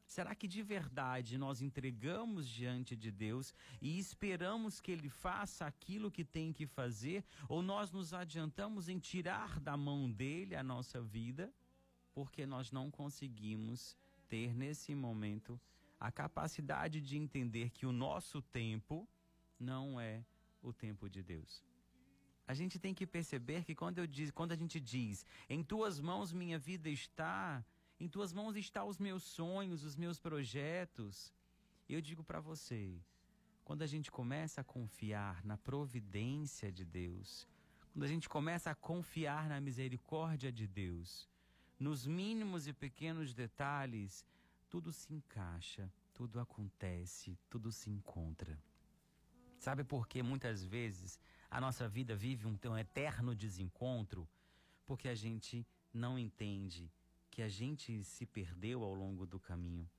Será 0.08 0.34
que 0.34 0.48
de 0.48 0.64
verdade 0.64 1.38
nós 1.38 1.62
entregamos 1.62 2.48
diante 2.48 2.96
de 2.96 3.12
Deus 3.12 3.54
e 3.80 4.00
esperamos 4.00 4.82
que 4.82 4.92
Ele 4.92 5.08
faça 5.08 5.68
aquilo 5.68 6.10
que 6.10 6.26
tem 6.26 6.52
que 6.52 6.66
fazer? 6.66 7.24
Ou 7.48 7.62
nós 7.62 7.92
nos 7.92 8.12
adiantamos 8.12 8.90
em 8.90 8.98
tirar 8.98 9.60
da 9.60 9.78
mão 9.78 10.10
dele 10.10 10.56
a 10.56 10.64
nossa 10.64 11.00
vida 11.00 11.54
porque 12.20 12.46
nós 12.46 12.72
não 12.72 12.92
conseguimos 12.92 13.96
ter 14.28 14.54
nesse 14.54 14.94
momento 14.94 15.60
a 16.00 16.12
capacidade 16.12 17.02
de 17.02 17.18
entender 17.18 17.70
que 17.72 17.86
o 17.86 17.92
nosso 17.92 18.42
tempo 18.42 19.08
não 19.60 20.00
é 20.00 20.24
o 20.62 20.72
tempo 20.72 21.10
de 21.10 21.22
Deus. 21.22 21.64
A 22.48 22.54
gente 22.54 22.80
tem 22.80 22.94
que 22.94 23.06
perceber 23.06 23.64
que 23.64 23.76
quando, 23.76 24.00
eu 24.00 24.08
diz, 24.08 24.32
quando 24.32 24.54
a 24.54 24.56
gente 24.56 24.80
diz, 24.80 25.26
em 25.50 25.64
tuas 25.64 26.00
mãos 26.00 26.34
minha 26.34 26.58
vida 26.58 26.90
está, 26.90 27.64
em 28.00 28.08
tuas 28.08 28.34
mãos 28.34 28.56
estão 28.56 28.88
os 28.88 28.98
meus 28.98 29.24
sonhos, 29.24 29.84
os 29.84 29.96
meus 29.96 30.20
projetos, 30.20 31.34
eu 31.88 32.02
digo 32.02 32.24
para 32.24 32.40
você, 32.40 33.00
quando 33.64 33.82
a 33.82 33.88
gente 33.88 34.10
começa 34.10 34.62
a 34.62 34.64
confiar 34.64 35.44
na 35.46 35.58
providência 35.58 36.72
de 36.72 36.86
Deus, 36.86 37.48
quando 37.92 38.04
a 38.04 38.08
gente 38.08 38.28
começa 38.28 38.72
a 38.72 38.76
confiar 38.76 39.48
na 39.50 39.60
misericórdia 39.60 40.52
de 40.52 40.66
Deus, 40.66 41.30
nos 41.80 42.08
mínimos 42.08 42.68
e 42.68 42.74
pequenos 42.74 43.34
detalhes, 43.34 44.26
tudo 44.70 44.94
se 44.94 45.14
encaixa, 45.14 45.92
tudo 46.14 46.40
acontece, 46.40 47.38
tudo 47.50 47.72
se 47.72 47.90
encontra. 47.90 48.62
Sabe 49.58 49.84
por 49.84 50.08
que 50.08 50.22
muitas 50.24 50.64
vezes 50.64 51.20
a 51.50 51.60
nossa 51.60 51.90
vida 51.90 52.16
vive 52.16 52.48
um, 52.48 52.58
um 52.66 52.78
eterno 52.78 53.36
desencontro? 53.36 54.28
Porque 54.86 55.10
a 55.10 55.16
gente 55.16 55.68
não 55.94 56.18
entende 56.18 56.92
que 57.32 57.42
a 57.42 57.50
gente 57.50 58.04
se 58.04 58.26
perdeu 58.26 58.84
ao 58.84 58.94
longo 58.94 59.26
do 59.26 59.40
caminho. 59.40 59.90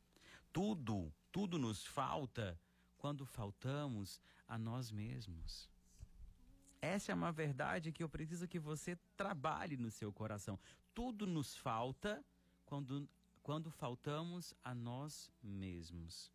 Tudo, 0.53 1.13
tudo 1.31 1.59
nos 1.59 1.85
falta 1.85 2.59
quando 2.97 3.27
faltamos 3.27 4.21
a 4.47 4.59
nós 4.59 4.91
mesmos. 4.91 5.69
Essa 6.81 7.13
é 7.13 7.15
uma 7.15 7.31
verdade 7.31 7.93
que 7.93 8.03
eu 8.03 8.09
preciso 8.09 8.49
que 8.49 8.59
você 8.59 8.97
trabalhe 9.17 9.77
no 9.77 9.91
seu 9.91 10.13
coração. 10.13 10.59
Tudo 10.95 11.27
nos 11.27 11.57
falta 11.57 12.25
quando, 12.65 13.09
quando 13.43 13.71
faltamos 13.71 14.55
a 14.63 14.75
nós 14.75 15.31
mesmos. 15.43 16.31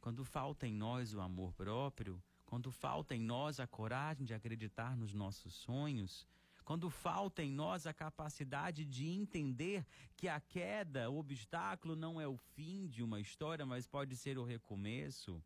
Quando 0.00 0.24
falta 0.24 0.66
em 0.66 0.74
nós 0.74 1.14
o 1.14 1.20
amor 1.20 1.52
próprio, 1.52 2.22
quando 2.46 2.70
falta 2.70 3.14
em 3.14 3.20
nós 3.20 3.60
a 3.60 3.66
coragem 3.66 4.24
de 4.24 4.34
acreditar 4.34 4.96
nos 4.96 5.14
nossos 5.14 5.54
sonhos, 5.54 6.26
quando 6.64 6.88
falta 6.88 7.42
em 7.42 7.50
nós 7.50 7.86
a 7.86 7.92
capacidade 7.92 8.84
de 8.84 9.08
entender 9.08 9.84
que 10.16 10.28
a 10.28 10.40
queda, 10.40 11.10
o 11.10 11.18
obstáculo, 11.18 11.96
não 11.96 12.20
é 12.20 12.26
o 12.26 12.36
fim 12.36 12.86
de 12.86 13.02
uma 13.02 13.20
história, 13.20 13.66
mas 13.66 13.86
pode 13.86 14.16
ser 14.16 14.38
o 14.38 14.44
recomeço. 14.44 15.42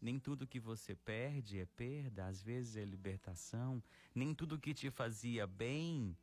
Nem 0.00 0.18
tudo 0.18 0.46
que 0.46 0.60
você 0.60 0.94
perde 0.94 1.58
é 1.58 1.66
perda, 1.66 2.26
às 2.26 2.40
vezes 2.40 2.76
é 2.76 2.84
libertação. 2.84 3.82
Nem 4.14 4.32
tudo 4.32 4.58
que 4.58 4.72
te 4.72 4.90
fazia 4.90 5.46
bem 5.46 6.16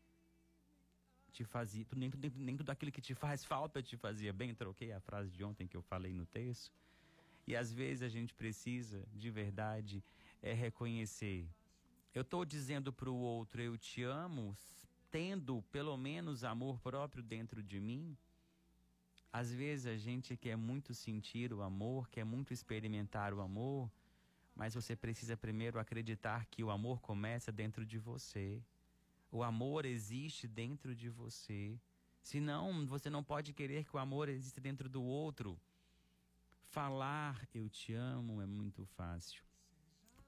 te 1.35 1.43
fazia, 1.43 1.85
nem, 1.95 2.11
nem, 2.17 2.31
nem 2.35 2.57
tudo 2.57 2.69
aquilo 2.69 2.91
que 2.91 3.01
te 3.01 3.13
faz 3.13 3.43
falta 3.43 3.83
te 3.83 3.97
fazia 3.97 4.31
bem. 4.31 4.53
Troquei 4.53 4.91
a 4.91 4.99
frase 4.99 5.29
de 5.29 5.43
ontem 5.43 5.67
que 5.67 5.77
eu 5.77 5.81
falei 5.81 6.13
no 6.13 6.25
texto. 6.25 6.71
E 7.47 7.55
às 7.55 7.71
vezes 7.71 8.01
a 8.01 8.09
gente 8.09 8.33
precisa, 8.33 9.05
de 9.13 9.29
verdade, 9.29 10.03
é 10.41 10.53
reconhecer 10.53 11.47
eu 12.15 12.21
estou 12.21 12.45
dizendo 12.45 12.93
para 12.93 13.09
o 13.09 13.15
outro, 13.17 13.61
eu 13.61 13.77
te 13.77 14.01
amo, 14.01 14.55
tendo 15.11 15.61
pelo 15.63 15.97
menos 15.97 16.45
amor 16.45 16.79
próprio 16.79 17.21
dentro 17.21 17.61
de 17.61 17.77
mim? 17.77 18.17
Às 19.33 19.51
vezes 19.51 19.85
a 19.85 19.97
gente 19.97 20.37
quer 20.37 20.55
muito 20.55 20.93
sentir 20.93 21.51
o 21.51 21.61
amor, 21.61 22.07
quer 22.09 22.23
muito 22.23 22.53
experimentar 22.53 23.33
o 23.33 23.41
amor, 23.41 23.91
mas 24.55 24.73
você 24.73 24.95
precisa 24.95 25.35
primeiro 25.35 25.77
acreditar 25.77 26.45
que 26.45 26.63
o 26.63 26.71
amor 26.71 27.01
começa 27.01 27.51
dentro 27.51 27.85
de 27.85 27.99
você. 27.99 28.63
O 29.31 29.43
amor 29.43 29.85
existe 29.85 30.47
dentro 30.47 30.95
de 30.95 31.09
você. 31.09 31.79
Senão, 32.21 32.85
você 32.87 33.09
não 33.09 33.23
pode 33.23 33.53
querer 33.53 33.83
que 33.85 33.95
o 33.95 33.99
amor 33.99 34.29
exista 34.29 34.59
dentro 34.61 34.89
do 34.89 35.03
outro. 35.03 35.59
Falar 36.69 37.47
eu 37.53 37.69
te 37.69 37.93
amo 37.93 38.41
é 38.41 38.45
muito 38.45 38.85
fácil. 38.85 39.43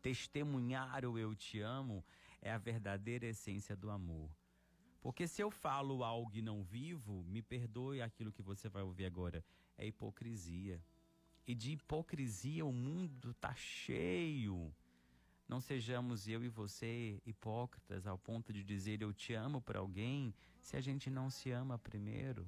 Testemunhar 0.02 1.06
o 1.06 1.18
eu 1.18 1.36
te 1.36 1.60
amo 1.60 2.06
é 2.42 2.52
a 2.52 2.58
verdadeira 2.58 3.26
essência 3.26 3.76
do 3.76 3.90
amor. 3.90 4.30
Porque 5.02 5.28
se 5.28 5.42
eu 5.42 5.50
falo 5.50 6.04
algo 6.04 6.36
e 6.36 6.42
não 6.42 6.64
vivo, 6.64 7.24
me 7.24 7.42
perdoe 7.42 8.02
aquilo 8.02 8.32
que 8.32 8.42
você 8.42 8.68
vai 8.70 8.84
ouvir 8.84 9.06
agora, 9.06 9.44
é 9.78 9.86
hipocrisia. 9.88 10.82
E 11.48 11.56
de 11.56 11.72
hipocrisia 11.72 12.66
o 12.66 12.74
mundo 12.74 13.32
está 13.32 13.56
cheio. 13.56 14.74
Não 15.48 15.62
sejamos 15.62 16.28
eu 16.28 16.44
e 16.44 16.50
você 16.50 17.22
hipócritas 17.26 18.06
ao 18.06 18.18
ponto 18.18 18.52
de 18.52 18.64
dizer 18.64 19.02
eu 19.02 19.14
te 19.14 19.34
amo 19.34 19.62
para 19.62 19.80
alguém 19.80 20.34
se 20.60 20.76
a 20.76 20.82
gente 20.82 21.10
não 21.10 21.30
se 21.30 21.52
ama 21.52 21.80
primeiro. 21.80 22.46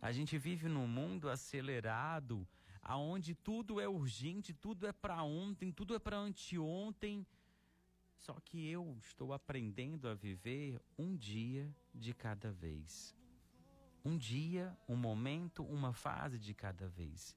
A 0.00 0.12
gente 0.12 0.38
vive 0.38 0.68
num 0.68 0.86
mundo 0.86 1.28
acelerado, 1.28 2.46
aonde 2.80 3.34
tudo 3.34 3.80
é 3.80 3.88
urgente, 3.88 4.54
tudo 4.54 4.86
é 4.86 4.92
para 4.92 5.22
ontem, 5.24 5.72
tudo 5.72 5.94
é 5.94 5.98
para 5.98 6.16
anteontem. 6.16 7.26
Só 8.16 8.34
que 8.44 8.68
eu 8.68 8.96
estou 9.00 9.32
aprendendo 9.32 10.06
a 10.06 10.14
viver 10.14 10.80
um 10.96 11.16
dia 11.16 11.68
de 11.92 12.14
cada 12.14 12.52
vez. 12.52 13.16
Um 14.04 14.16
dia, 14.16 14.76
um 14.88 14.96
momento, 14.96 15.64
uma 15.64 15.92
fase 15.92 16.38
de 16.38 16.54
cada 16.54 16.88
vez. 16.88 17.36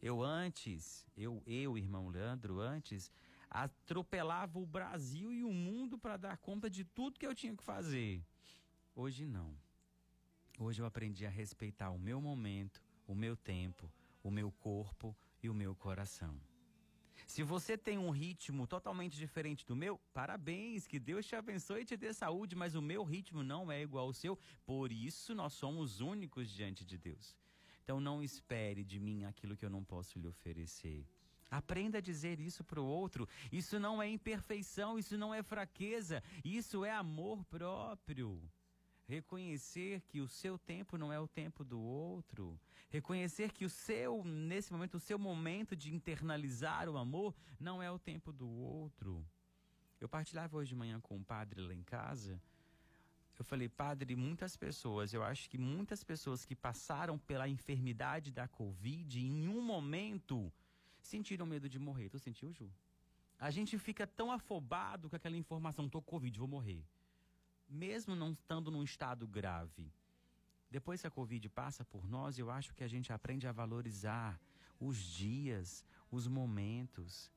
Eu 0.00 0.22
antes, 0.22 1.06
eu, 1.16 1.42
eu, 1.46 1.76
irmão 1.76 2.08
Leandro, 2.08 2.60
antes 2.60 3.10
atropelava 3.50 4.58
o 4.58 4.66
Brasil 4.66 5.32
e 5.32 5.44
o 5.44 5.52
mundo 5.52 5.98
para 5.98 6.16
dar 6.16 6.36
conta 6.38 6.68
de 6.68 6.84
tudo 6.84 7.18
que 7.18 7.26
eu 7.26 7.34
tinha 7.34 7.56
que 7.56 7.62
fazer. 7.62 8.22
Hoje 8.94 9.26
não. 9.26 9.56
Hoje 10.58 10.80
eu 10.80 10.86
aprendi 10.86 11.26
a 11.26 11.30
respeitar 11.30 11.90
o 11.90 11.98
meu 11.98 12.20
momento, 12.20 12.82
o 13.06 13.14
meu 13.14 13.36
tempo, 13.36 13.92
o 14.22 14.30
meu 14.30 14.50
corpo 14.50 15.14
e 15.42 15.48
o 15.48 15.54
meu 15.54 15.74
coração. 15.74 16.40
Se 17.26 17.42
você 17.42 17.76
tem 17.76 17.98
um 17.98 18.10
ritmo 18.10 18.66
totalmente 18.66 19.16
diferente 19.16 19.66
do 19.66 19.74
meu, 19.74 19.98
parabéns, 20.14 20.86
que 20.86 20.98
Deus 20.98 21.26
te 21.26 21.34
abençoe 21.34 21.82
e 21.82 21.84
te 21.84 21.96
dê 21.96 22.12
saúde, 22.12 22.54
mas 22.54 22.74
o 22.74 22.82
meu 22.82 23.02
ritmo 23.02 23.42
não 23.42 23.70
é 23.70 23.82
igual 23.82 24.06
ao 24.06 24.12
seu, 24.12 24.38
por 24.64 24.92
isso 24.92 25.34
nós 25.34 25.52
somos 25.52 26.00
únicos 26.00 26.50
diante 26.50 26.84
de 26.84 26.96
Deus. 26.96 27.36
Então 27.82 28.00
não 28.00 28.22
espere 28.22 28.84
de 28.84 28.98
mim 28.98 29.24
aquilo 29.24 29.56
que 29.56 29.64
eu 29.64 29.70
não 29.70 29.84
posso 29.84 30.18
lhe 30.18 30.26
oferecer. 30.26 31.06
Aprenda 31.50 31.98
a 31.98 32.00
dizer 32.00 32.40
isso 32.40 32.64
para 32.64 32.80
o 32.80 32.86
outro. 32.86 33.28
Isso 33.52 33.78
não 33.78 34.02
é 34.02 34.08
imperfeição, 34.08 34.98
isso 34.98 35.16
não 35.16 35.32
é 35.32 35.42
fraqueza, 35.42 36.22
isso 36.44 36.84
é 36.84 36.92
amor 36.92 37.44
próprio. 37.44 38.42
Reconhecer 39.08 40.00
que 40.08 40.20
o 40.20 40.26
seu 40.26 40.58
tempo 40.58 40.98
não 40.98 41.12
é 41.12 41.20
o 41.20 41.28
tempo 41.28 41.64
do 41.64 41.80
outro. 41.80 42.60
Reconhecer 42.90 43.52
que 43.52 43.64
o 43.64 43.70
seu, 43.70 44.24
nesse 44.24 44.72
momento, 44.72 44.96
o 44.96 45.00
seu 45.00 45.18
momento 45.18 45.76
de 45.76 45.94
internalizar 45.94 46.88
o 46.88 46.98
amor 46.98 47.32
não 47.60 47.80
é 47.80 47.88
o 47.90 48.00
tempo 48.00 48.32
do 48.32 48.48
outro. 48.48 49.24
Eu 50.00 50.08
partilhava 50.08 50.56
hoje 50.56 50.70
de 50.70 50.74
manhã 50.74 51.00
com 51.00 51.16
um 51.16 51.22
padre 51.22 51.60
lá 51.60 51.72
em 51.72 51.84
casa. 51.84 52.40
Eu 53.38 53.44
falei, 53.44 53.68
padre, 53.68 54.16
muitas 54.16 54.56
pessoas, 54.56 55.12
eu 55.12 55.22
acho 55.22 55.48
que 55.48 55.58
muitas 55.58 56.02
pessoas 56.02 56.44
que 56.44 56.56
passaram 56.56 57.18
pela 57.18 57.48
enfermidade 57.48 58.32
da 58.32 58.48
Covid, 58.48 59.20
em 59.20 59.46
um 59.46 59.60
momento, 59.60 60.52
sentiram 61.06 61.46
medo 61.46 61.68
de 61.68 61.78
morrer. 61.78 62.08
Tu 62.08 62.18
sentiu, 62.18 62.52
Ju? 62.52 62.70
A 63.38 63.50
gente 63.50 63.78
fica 63.78 64.06
tão 64.06 64.30
afobado 64.32 65.10
com 65.10 65.16
aquela 65.16 65.36
informação, 65.36 65.88
tô 65.88 66.00
Covid, 66.00 66.38
vou 66.38 66.48
morrer 66.48 66.84
mesmo 67.68 68.14
não 68.14 68.32
estando 68.32 68.70
num 68.70 68.82
estado 68.82 69.26
grave. 69.26 69.92
Depois 70.70 71.00
que 71.00 71.06
a 71.06 71.10
Covid 71.10 71.48
passa 71.48 71.84
por 71.84 72.08
nós, 72.08 72.38
eu 72.38 72.50
acho 72.50 72.74
que 72.74 72.84
a 72.84 72.88
gente 72.88 73.12
aprende 73.12 73.46
a 73.46 73.52
valorizar 73.52 74.40
os 74.80 74.98
dias, 74.98 75.84
os 76.10 76.26
momentos. 76.26 77.30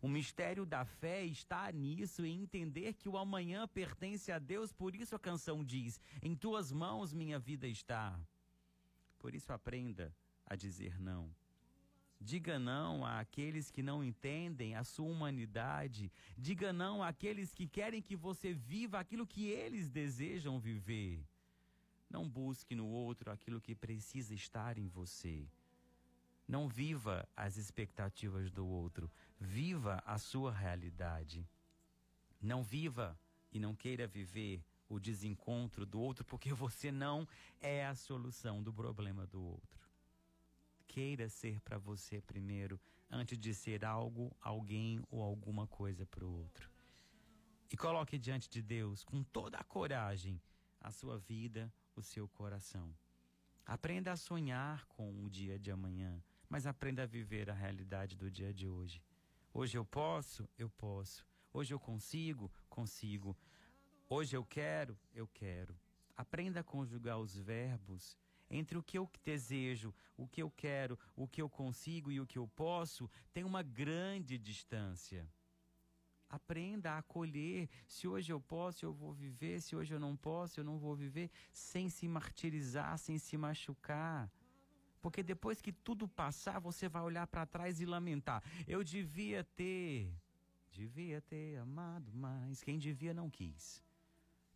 O 0.00 0.08
mistério 0.08 0.64
da 0.64 0.84
fé 0.84 1.24
está 1.24 1.70
nisso, 1.72 2.24
em 2.24 2.42
entender 2.42 2.94
que 2.94 3.08
o 3.08 3.18
amanhã 3.18 3.66
pertence 3.66 4.30
a 4.30 4.38
Deus, 4.38 4.72
por 4.72 4.94
isso 4.94 5.16
a 5.16 5.18
canção 5.18 5.64
diz: 5.64 6.00
Em 6.22 6.34
tuas 6.34 6.70
mãos 6.70 7.12
minha 7.12 7.38
vida 7.38 7.66
está. 7.66 8.18
Por 9.18 9.34
isso 9.34 9.52
aprenda 9.52 10.14
a 10.44 10.54
dizer 10.54 11.00
não. 11.00 11.34
Diga 12.20 12.58
não 12.58 13.04
àqueles 13.04 13.70
que 13.70 13.82
não 13.82 14.02
entendem 14.02 14.74
a 14.74 14.82
sua 14.82 15.06
humanidade. 15.06 16.10
Diga 16.36 16.72
não 16.72 17.02
àqueles 17.02 17.52
que 17.52 17.68
querem 17.68 18.00
que 18.00 18.16
você 18.16 18.52
viva 18.52 18.98
aquilo 18.98 19.26
que 19.26 19.48
eles 19.48 19.90
desejam 19.90 20.58
viver. 20.58 21.24
Não 22.08 22.28
busque 22.28 22.74
no 22.74 22.86
outro 22.86 23.30
aquilo 23.30 23.60
que 23.60 23.74
precisa 23.74 24.34
estar 24.34 24.78
em 24.78 24.88
você. 24.88 25.46
Não 26.48 26.68
viva 26.68 27.28
as 27.36 27.56
expectativas 27.56 28.50
do 28.50 28.66
outro. 28.66 29.10
Viva 29.38 30.02
a 30.06 30.16
sua 30.16 30.52
realidade. 30.52 31.46
Não 32.40 32.62
viva 32.62 33.18
e 33.52 33.58
não 33.58 33.74
queira 33.74 34.06
viver 34.06 34.64
o 34.88 34.98
desencontro 35.00 35.84
do 35.84 36.00
outro, 36.00 36.24
porque 36.24 36.52
você 36.52 36.92
não 36.92 37.26
é 37.60 37.84
a 37.84 37.94
solução 37.94 38.62
do 38.62 38.72
problema 38.72 39.26
do 39.26 39.42
outro 39.42 39.85
queira 40.96 41.28
ser 41.28 41.60
para 41.60 41.76
você 41.76 42.22
primeiro, 42.22 42.80
antes 43.10 43.38
de 43.38 43.52
ser 43.52 43.84
algo, 43.84 44.34
alguém 44.40 45.04
ou 45.10 45.20
alguma 45.20 45.66
coisa 45.66 46.06
para 46.06 46.24
o 46.24 46.32
outro. 46.32 46.70
E 47.70 47.76
coloque 47.76 48.18
diante 48.18 48.48
de 48.48 48.62
Deus 48.62 49.04
com 49.04 49.22
toda 49.22 49.58
a 49.58 49.64
coragem 49.64 50.40
a 50.80 50.90
sua 50.90 51.18
vida, 51.18 51.70
o 51.94 52.00
seu 52.00 52.26
coração. 52.26 52.96
Aprenda 53.66 54.10
a 54.10 54.16
sonhar 54.16 54.86
com 54.86 55.22
o 55.22 55.28
dia 55.28 55.58
de 55.58 55.70
amanhã, 55.70 56.18
mas 56.48 56.66
aprenda 56.66 57.02
a 57.02 57.06
viver 57.06 57.50
a 57.50 57.52
realidade 57.52 58.16
do 58.16 58.30
dia 58.30 58.54
de 58.54 58.66
hoje. 58.66 59.02
Hoje 59.52 59.76
eu 59.76 59.84
posso, 59.84 60.48
eu 60.56 60.70
posso. 60.70 61.26
Hoje 61.52 61.74
eu 61.74 61.78
consigo, 61.78 62.50
consigo. 62.70 63.36
Hoje 64.08 64.34
eu 64.34 64.46
quero, 64.46 64.98
eu 65.12 65.26
quero. 65.26 65.78
Aprenda 66.16 66.60
a 66.60 66.64
conjugar 66.64 67.18
os 67.18 67.36
verbos 67.36 68.16
entre 68.50 68.78
o 68.78 68.82
que 68.82 68.98
eu 68.98 69.10
desejo, 69.24 69.94
o 70.16 70.26
que 70.26 70.42
eu 70.42 70.50
quero, 70.50 70.98
o 71.14 71.26
que 71.26 71.42
eu 71.42 71.48
consigo 71.48 72.10
e 72.10 72.20
o 72.20 72.26
que 72.26 72.38
eu 72.38 72.46
posso, 72.48 73.10
tem 73.32 73.44
uma 73.44 73.62
grande 73.62 74.38
distância. 74.38 75.28
Aprenda 76.28 76.92
a 76.92 76.98
acolher. 76.98 77.68
Se 77.86 78.08
hoje 78.08 78.32
eu 78.32 78.40
posso, 78.40 78.84
eu 78.84 78.92
vou 78.92 79.12
viver. 79.12 79.60
Se 79.60 79.76
hoje 79.76 79.94
eu 79.94 80.00
não 80.00 80.16
posso, 80.16 80.58
eu 80.58 80.64
não 80.64 80.78
vou 80.78 80.94
viver. 80.94 81.30
Sem 81.52 81.88
se 81.88 82.08
martirizar, 82.08 82.98
sem 82.98 83.18
se 83.18 83.36
machucar. 83.36 84.30
Porque 85.00 85.22
depois 85.22 85.60
que 85.60 85.72
tudo 85.72 86.08
passar, 86.08 86.58
você 86.58 86.88
vai 86.88 87.02
olhar 87.02 87.26
para 87.28 87.46
trás 87.46 87.80
e 87.80 87.86
lamentar. 87.86 88.42
Eu 88.66 88.82
devia 88.82 89.44
ter. 89.44 90.12
Devia 90.72 91.20
ter 91.20 91.58
amado 91.58 92.12
mais. 92.12 92.62
Quem 92.62 92.76
devia 92.76 93.14
não 93.14 93.30
quis. 93.30 93.82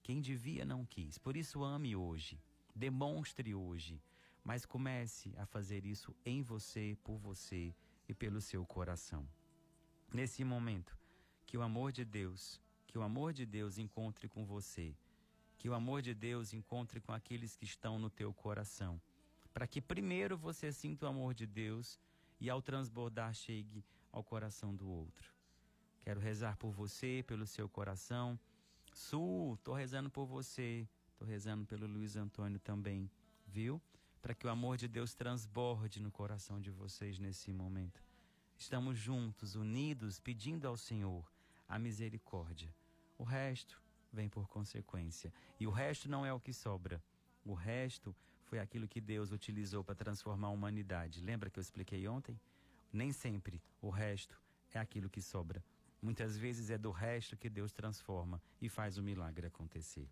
Quem 0.03 0.21
devia 0.21 0.65
não 0.65 0.85
quis. 0.85 1.19
Por 1.19 1.37
isso, 1.37 1.63
ame 1.63 1.95
hoje. 1.95 2.41
Demonstre 2.75 3.55
hoje. 3.55 4.03
Mas 4.43 4.65
comece 4.65 5.35
a 5.37 5.47
fazer 5.47 5.85
isso 5.85 6.15
em 6.25 6.43
você, 6.43 6.97
por 7.05 7.19
você 7.19 7.75
e 8.09 8.15
pelo 8.15 8.41
seu 8.41 8.65
coração. 8.65 9.29
Nesse 10.13 10.43
momento, 10.43 10.97
que 11.47 11.57
o 11.57 11.63
amor 11.63 11.93
de 11.93 12.05
Deus, 12.05 12.61
que 12.87 12.99
o 12.99 13.03
amor 13.03 13.33
de 13.33 13.45
Deus 13.45 13.79
encontre 13.79 14.29
com 14.29 14.45
você, 14.45 14.97
que 15.59 15.69
o 15.69 15.75
amor 15.75 16.01
de 16.01 16.15
Deus 16.15 16.55
encontre 16.55 17.01
com 17.01 17.13
aqueles 17.13 17.55
que 17.55 17.65
estão 17.65 17.99
no 17.99 18.09
teu 18.09 18.33
coração, 18.33 19.01
para 19.53 19.67
que 19.67 19.81
primeiro 19.81 20.37
você 20.39 20.73
sinta 20.73 21.07
o 21.07 21.09
amor 21.09 21.35
de 21.35 21.47
Deus 21.47 21.99
e 22.41 22.49
ao 22.49 22.63
transbordar 22.63 23.35
chegue 23.35 23.85
ao 24.11 24.25
coração 24.25 24.75
do 24.75 24.89
outro. 24.89 25.33
Quero 26.01 26.19
rezar 26.19 26.57
por 26.57 26.71
você, 26.73 27.23
pelo 27.27 27.47
seu 27.47 27.69
coração. 27.69 28.39
Sul, 28.93 29.55
estou 29.55 29.75
rezando 29.75 30.11
por 30.11 30.27
você, 30.27 30.89
estou 31.21 31.29
rezando 31.29 31.67
pelo 31.67 31.87
Luiz 31.87 32.17
Antônio 32.17 32.59
também, 32.59 33.11
viu? 33.47 33.79
Para 34.23 34.35
que 34.35 34.47
o 34.47 34.51
amor 34.51 34.79
de 34.79 34.89
Deus 34.89 35.13
transborde 35.13 36.01
no 36.01 36.11
coração 36.11 36.59
de 36.59 36.71
vocês 36.71 37.19
nesse 37.19 37.53
momento. 37.53 38.03
Estamos 38.57 38.97
juntos, 38.97 39.55
unidos, 39.55 40.19
pedindo 40.19 40.67
ao 40.67 40.79
Senhor 40.79 41.31
a 41.69 41.79
misericórdia. 41.79 42.75
O 43.19 43.25
resto 43.25 43.83
vem 44.11 44.31
por 44.31 44.49
consequência. 44.49 45.31
E 45.59 45.67
o 45.67 45.71
resto 45.71 46.09
não 46.09 46.25
é 46.25 46.33
o 46.33 46.41
que 46.41 46.55
sobra. 46.55 47.03
O 47.45 47.53
resto 47.53 48.17
foi 48.47 48.59
aquilo 48.59 48.89
que 48.89 49.01
Deus 49.01 49.31
utilizou 49.31 49.85
para 49.85 49.95
transformar 49.95 50.49
a 50.49 50.53
humanidade. 50.53 51.21
Lembra 51.21 51.51
que 51.51 51.59
eu 51.59 51.63
expliquei 51.63 52.09
ontem? 52.09 52.41
Nem 52.91 53.13
sempre 53.13 53.63
o 53.83 53.91
resto 53.91 54.41
é 54.73 54.79
aquilo 54.79 55.11
que 55.11 55.21
sobra. 55.21 55.63
Muitas 56.01 56.39
vezes 56.39 56.71
é 56.71 56.79
do 56.79 56.91
resto 56.91 57.37
que 57.37 57.51
Deus 57.51 57.73
transforma 57.73 58.41
e 58.61 58.71
faz 58.71 58.97
o 58.97 59.03
milagre 59.03 59.47
acontecer. 59.47 60.09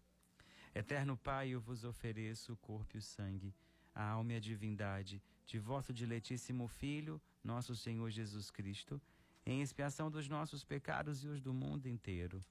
Eterno 0.78 1.16
Pai, 1.16 1.48
eu 1.48 1.60
vos 1.60 1.82
ofereço 1.82 2.52
o 2.52 2.56
corpo 2.56 2.96
e 2.96 2.98
o 2.98 3.02
sangue, 3.02 3.52
a 3.92 4.10
alma 4.10 4.34
e 4.34 4.36
a 4.36 4.40
divindade 4.40 5.20
de 5.44 5.58
vosso 5.58 5.92
diletíssimo 5.92 6.68
Filho, 6.68 7.20
nosso 7.42 7.74
Senhor 7.74 8.08
Jesus 8.10 8.48
Cristo 8.48 9.02
em 9.44 9.60
expiação 9.60 10.08
dos 10.08 10.28
nossos 10.28 10.62
pecados 10.62 11.24
e 11.24 11.26
os 11.26 11.40
do 11.40 11.52
mundo 11.52 11.88
inteiro. 11.88 12.44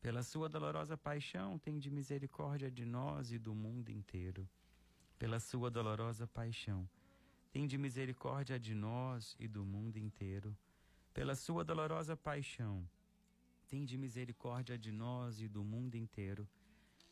Pela 0.00 0.22
sua 0.22 0.48
dolorosa 0.48 0.96
paixão, 0.96 1.58
tem 1.58 1.80
de 1.80 1.90
misericórdia 1.90 2.70
de 2.70 2.84
nós 2.84 3.32
e 3.32 3.38
do 3.38 3.52
mundo 3.52 3.90
inteiro. 3.90 4.48
Pela 5.18 5.40
sua 5.40 5.68
dolorosa 5.68 6.28
paixão, 6.28 6.88
tem 7.50 7.66
de 7.66 7.76
misericórdia 7.76 8.56
de 8.56 8.72
nós 8.72 9.34
e 9.40 9.48
do 9.48 9.64
mundo 9.64 9.96
inteiro. 9.96 10.56
Pela 11.12 11.34
sua 11.34 11.64
dolorosa 11.64 12.16
paixão, 12.16 12.88
tem 13.66 13.84
de 13.84 13.98
misericórdia 13.98 14.78
de 14.78 14.92
nós 14.92 15.40
e 15.40 15.48
do 15.48 15.64
mundo 15.64 15.96
inteiro. 15.96 16.46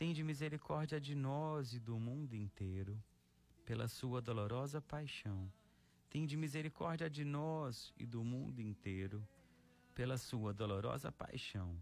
tende 0.00 0.24
misericórdia 0.24 0.98
de 0.98 1.14
nós 1.14 1.74
e 1.74 1.78
do 1.78 1.98
mundo 1.98 2.34
inteiro. 2.34 2.98
Pela 3.66 3.86
sua 3.86 4.22
dolorosa 4.22 4.80
paixão, 4.80 5.52
tende 6.08 6.38
misericórdia 6.38 7.10
de 7.10 7.22
nós 7.22 7.92
e 7.98 8.06
do 8.06 8.24
mundo 8.24 8.62
inteiro 8.62 9.22
pela 9.94 10.16
sua 10.16 10.54
dolorosa 10.54 11.12
paixão, 11.12 11.76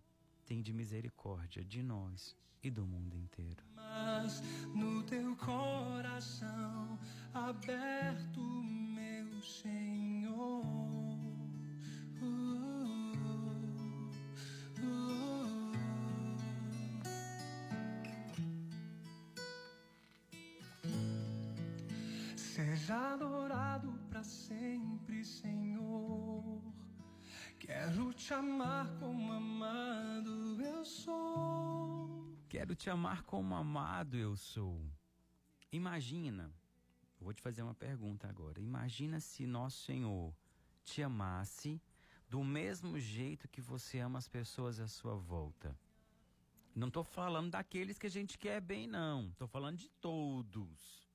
tem 0.44 0.60
de 0.60 0.72
misericórdia 0.72 1.64
de 1.64 1.80
nós 1.80 2.36
e 2.60 2.68
do 2.68 2.84
mundo 2.84 3.16
inteiro. 3.16 3.62
Mas 3.76 4.42
no 4.74 5.04
teu 5.04 5.36
coração 5.36 6.98
aberto, 7.32 8.27
Seja 22.58 23.12
adorado 23.12 23.92
para 24.08 24.24
sempre, 24.24 25.24
Senhor. 25.24 26.60
Quero 27.56 28.12
te 28.12 28.34
amar 28.34 28.98
como 28.98 29.30
amado 29.32 30.60
eu 30.60 30.84
sou. 30.84 32.36
Quero 32.48 32.74
te 32.74 32.90
amar 32.90 33.22
como 33.22 33.54
amado 33.54 34.16
eu 34.16 34.36
sou. 34.36 34.84
Imagina, 35.70 36.52
vou 37.20 37.32
te 37.32 37.40
fazer 37.40 37.62
uma 37.62 37.76
pergunta 37.76 38.26
agora. 38.28 38.60
Imagina 38.60 39.20
se 39.20 39.46
nosso 39.46 39.84
Senhor 39.84 40.34
te 40.82 41.00
amasse 41.00 41.80
do 42.28 42.42
mesmo 42.42 42.98
jeito 42.98 43.46
que 43.46 43.60
você 43.60 44.00
ama 44.00 44.18
as 44.18 44.26
pessoas 44.26 44.80
à 44.80 44.88
sua 44.88 45.14
volta. 45.14 45.78
Não 46.74 46.88
estou 46.88 47.04
falando 47.04 47.52
daqueles 47.52 48.00
que 48.00 48.08
a 48.08 48.10
gente 48.10 48.36
quer 48.36 48.60
bem, 48.60 48.88
não. 48.88 49.28
Estou 49.28 49.46
falando 49.46 49.76
de 49.76 49.88
todos. 50.00 51.07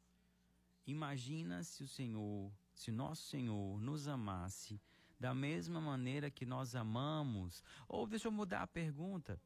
Imagina 0.86 1.64
se 1.64 1.84
o 1.84 1.88
Senhor, 1.88 2.52
se 2.74 2.92
nosso 2.92 3.24
Senhor 3.24 3.80
nos 3.80 4.08
amasse 4.08 4.82
da 5.20 5.34
mesma 5.34 5.80
maneira 5.80 6.30
que 6.30 6.46
nós 6.46 6.76
amamos. 6.76 7.64
Ou 7.88 8.06
deixa 8.06 8.28
eu 8.28 8.32
mudar 8.32 8.64
a 8.64 8.68
pergunta. 8.68 9.40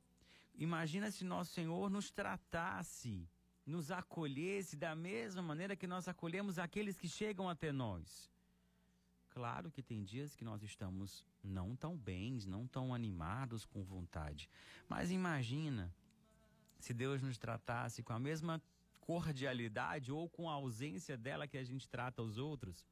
Imagina 0.56 1.12
se 1.12 1.24
nosso 1.24 1.54
Senhor 1.54 1.90
nos 1.90 2.10
tratasse, 2.10 3.30
nos 3.64 3.92
acolhesse 3.92 4.76
da 4.76 4.96
mesma 4.96 5.42
maneira 5.42 5.76
que 5.76 5.86
nós 5.86 6.08
acolhemos 6.08 6.58
aqueles 6.58 6.98
que 6.98 7.08
chegam 7.08 7.48
até 7.48 7.72
nós. 7.72 8.32
Claro 9.30 9.70
que 9.70 9.84
tem 9.84 10.04
dias 10.04 10.36
que 10.36 10.44
nós 10.44 10.64
estamos 10.64 11.24
não 11.44 11.76
tão 11.76 11.96
bens, 11.96 12.48
não 12.48 12.66
tão 12.66 12.92
animados 12.92 13.64
com 13.66 13.84
vontade. 13.84 14.50
Mas 14.90 15.12
imagina 15.12 15.94
se 16.80 16.92
Deus 16.92 17.22
nos 17.22 17.38
tratasse 17.38 18.02
com 18.02 18.14
a 18.14 18.20
mesma 18.20 18.60
cordialidade 19.08 20.12
ou 20.12 20.28
com 20.28 20.50
a 20.50 20.54
ausência 20.54 21.16
dela 21.16 21.48
que 21.48 21.58
a 21.58 21.64
gente 21.64 21.88
trata 21.88 22.22
os 22.22 22.38
outros. 22.38 22.86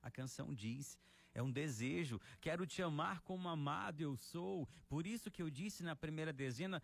A 0.00 0.10
canção 0.10 0.54
diz 0.54 0.98
é 1.34 1.42
um 1.42 1.52
desejo. 1.52 2.18
Quero 2.40 2.66
te 2.66 2.80
amar 2.82 3.20
como 3.20 3.46
amado 3.46 4.00
eu 4.00 4.16
sou. 4.16 4.66
Por 4.88 5.06
isso 5.06 5.30
que 5.30 5.42
eu 5.42 5.50
disse 5.50 5.82
na 5.82 5.94
primeira 5.94 6.32
dezena, 6.32 6.82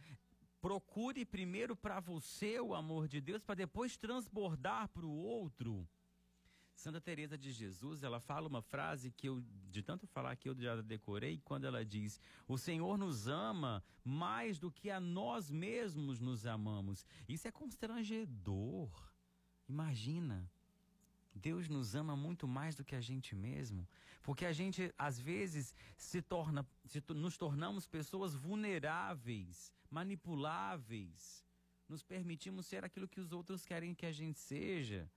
procure 0.60 1.24
primeiro 1.24 1.74
para 1.74 1.98
você 1.98 2.60
o 2.60 2.74
amor 2.74 3.08
de 3.08 3.18
Deus 3.18 3.42
para 3.42 3.54
depois 3.54 3.96
transbordar 3.96 4.88
para 4.90 5.06
o 5.06 5.16
outro. 5.16 5.88
Santa 6.76 7.00
Teresa 7.00 7.38
de 7.38 7.50
Jesus, 7.50 8.02
ela 8.02 8.20
fala 8.20 8.46
uma 8.46 8.60
frase 8.60 9.10
que 9.10 9.28
eu 9.28 9.42
de 9.70 9.82
tanto 9.82 10.06
falar 10.06 10.36
que 10.36 10.48
eu 10.48 10.54
já 10.54 10.80
decorei, 10.82 11.40
quando 11.42 11.64
ela 11.64 11.82
diz: 11.84 12.20
"O 12.46 12.58
Senhor 12.58 12.98
nos 12.98 13.26
ama 13.26 13.82
mais 14.04 14.58
do 14.58 14.70
que 14.70 14.90
a 14.90 15.00
nós 15.00 15.50
mesmos 15.50 16.20
nos 16.20 16.46
amamos". 16.46 17.04
Isso 17.26 17.48
é 17.48 17.50
constrangedor. 17.50 18.90
Imagina. 19.66 20.48
Deus 21.34 21.68
nos 21.68 21.94
ama 21.94 22.14
muito 22.16 22.46
mais 22.46 22.74
do 22.74 22.84
que 22.84 22.94
a 22.94 23.00
gente 23.00 23.34
mesmo, 23.34 23.86
porque 24.22 24.44
a 24.46 24.52
gente 24.52 24.92
às 24.96 25.18
vezes 25.18 25.74
se 25.96 26.22
torna, 26.22 26.66
se, 26.84 27.02
nos 27.14 27.36
tornamos 27.36 27.86
pessoas 27.86 28.34
vulneráveis, 28.34 29.70
manipuláveis, 29.90 31.44
nos 31.88 32.02
permitimos 32.02 32.66
ser 32.66 32.84
aquilo 32.84 33.08
que 33.08 33.20
os 33.20 33.32
outros 33.32 33.64
querem 33.64 33.94
que 33.94 34.06
a 34.06 34.12
gente 34.12 34.38
seja. 34.38 35.10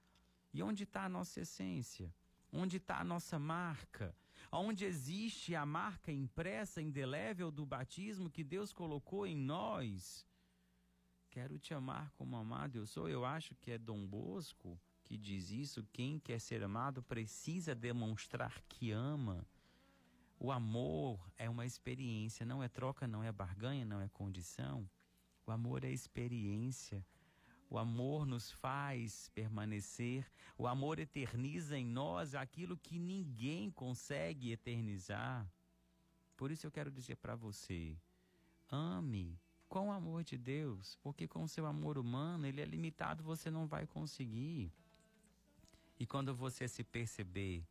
E 0.53 0.63
onde 0.63 0.83
está 0.83 1.05
a 1.05 1.09
nossa 1.09 1.41
essência? 1.41 2.13
Onde 2.51 2.77
está 2.77 2.99
a 2.99 3.03
nossa 3.03 3.38
marca? 3.38 4.15
Onde 4.51 4.85
existe 4.85 5.55
a 5.55 5.65
marca 5.65 6.12
impressa, 6.12 6.81
indelével 6.81 7.51
do 7.51 7.65
batismo 7.65 8.29
que 8.29 8.43
Deus 8.43 8.73
colocou 8.73 9.27
em 9.27 9.35
nós? 9.35 10.25
Quero 11.29 11.59
te 11.59 11.73
amar 11.73 12.12
como 12.12 12.35
amado 12.35 12.77
eu 12.77 12.88
sou. 12.88 13.07
Eu 13.07 13.23
acho 13.23 13.53
que 13.55 13.71
é 13.71 13.77
Dom 13.77 14.05
Bosco 14.07 14.79
que 15.09 15.17
diz 15.17 15.49
isso, 15.49 15.83
quem 15.91 16.19
quer 16.19 16.39
ser 16.39 16.62
amado 16.62 17.01
precisa 17.01 17.73
demonstrar 17.73 18.62
que 18.69 18.91
ama. 18.91 19.43
O 20.39 20.51
amor 20.51 21.19
é 21.35 21.49
uma 21.49 21.65
experiência, 21.65 22.45
não 22.45 22.62
é 22.62 22.67
troca, 22.67 23.07
não 23.07 23.23
é 23.23 23.31
barganha, 23.31 23.83
não 23.83 23.99
é 23.99 24.07
condição. 24.07 24.88
O 25.47 25.51
amor 25.51 25.83
é 25.83 25.89
experiência. 25.89 27.03
O 27.69 27.77
amor 27.77 28.25
nos 28.25 28.51
faz 28.51 29.29
permanecer. 29.36 30.25
O 30.58 30.67
amor 30.67 30.97
eterniza 30.97 31.77
em 31.77 31.86
nós 31.86 32.34
aquilo 32.34 32.75
que 32.75 32.97
ninguém 32.97 33.69
consegue 33.69 34.51
eternizar. 34.51 35.47
Por 36.36 36.49
isso 36.51 36.65
eu 36.65 36.71
quero 36.71 36.89
dizer 36.89 37.17
para 37.17 37.36
você: 37.36 37.95
ame 38.71 39.39
com 39.67 39.89
o 39.89 39.91
amor 39.91 40.23
de 40.23 40.36
Deus, 40.36 40.97
porque 41.03 41.27
com 41.27 41.43
o 41.43 41.47
seu 41.47 41.67
amor 41.67 41.97
humano, 41.97 42.47
ele 42.47 42.60
é 42.60 42.65
limitado, 42.65 43.23
você 43.23 43.51
não 43.51 43.67
vai 43.67 43.86
conseguir. 43.86 44.73
E 45.99 46.08
quando 46.08 46.34
você 46.34 46.67
se 46.67 46.84
perceber, 46.84 47.63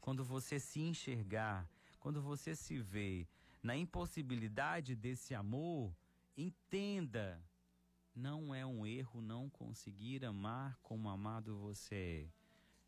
quando 0.00 0.24
você 0.24 0.58
se 0.58 0.80
enxergar, 0.80 1.68
quando 2.00 2.20
você 2.20 2.56
se 2.56 2.78
vê 2.78 3.26
na 3.62 3.76
impossibilidade 3.76 4.96
desse 4.96 5.32
amor, 5.34 5.94
entenda 6.36 7.40
não 8.14 8.54
é 8.54 8.64
um 8.64 8.86
erro 8.86 9.20
não 9.20 9.50
conseguir 9.50 10.24
amar 10.24 10.78
como 10.82 11.08
amado 11.08 11.58
você 11.58 12.30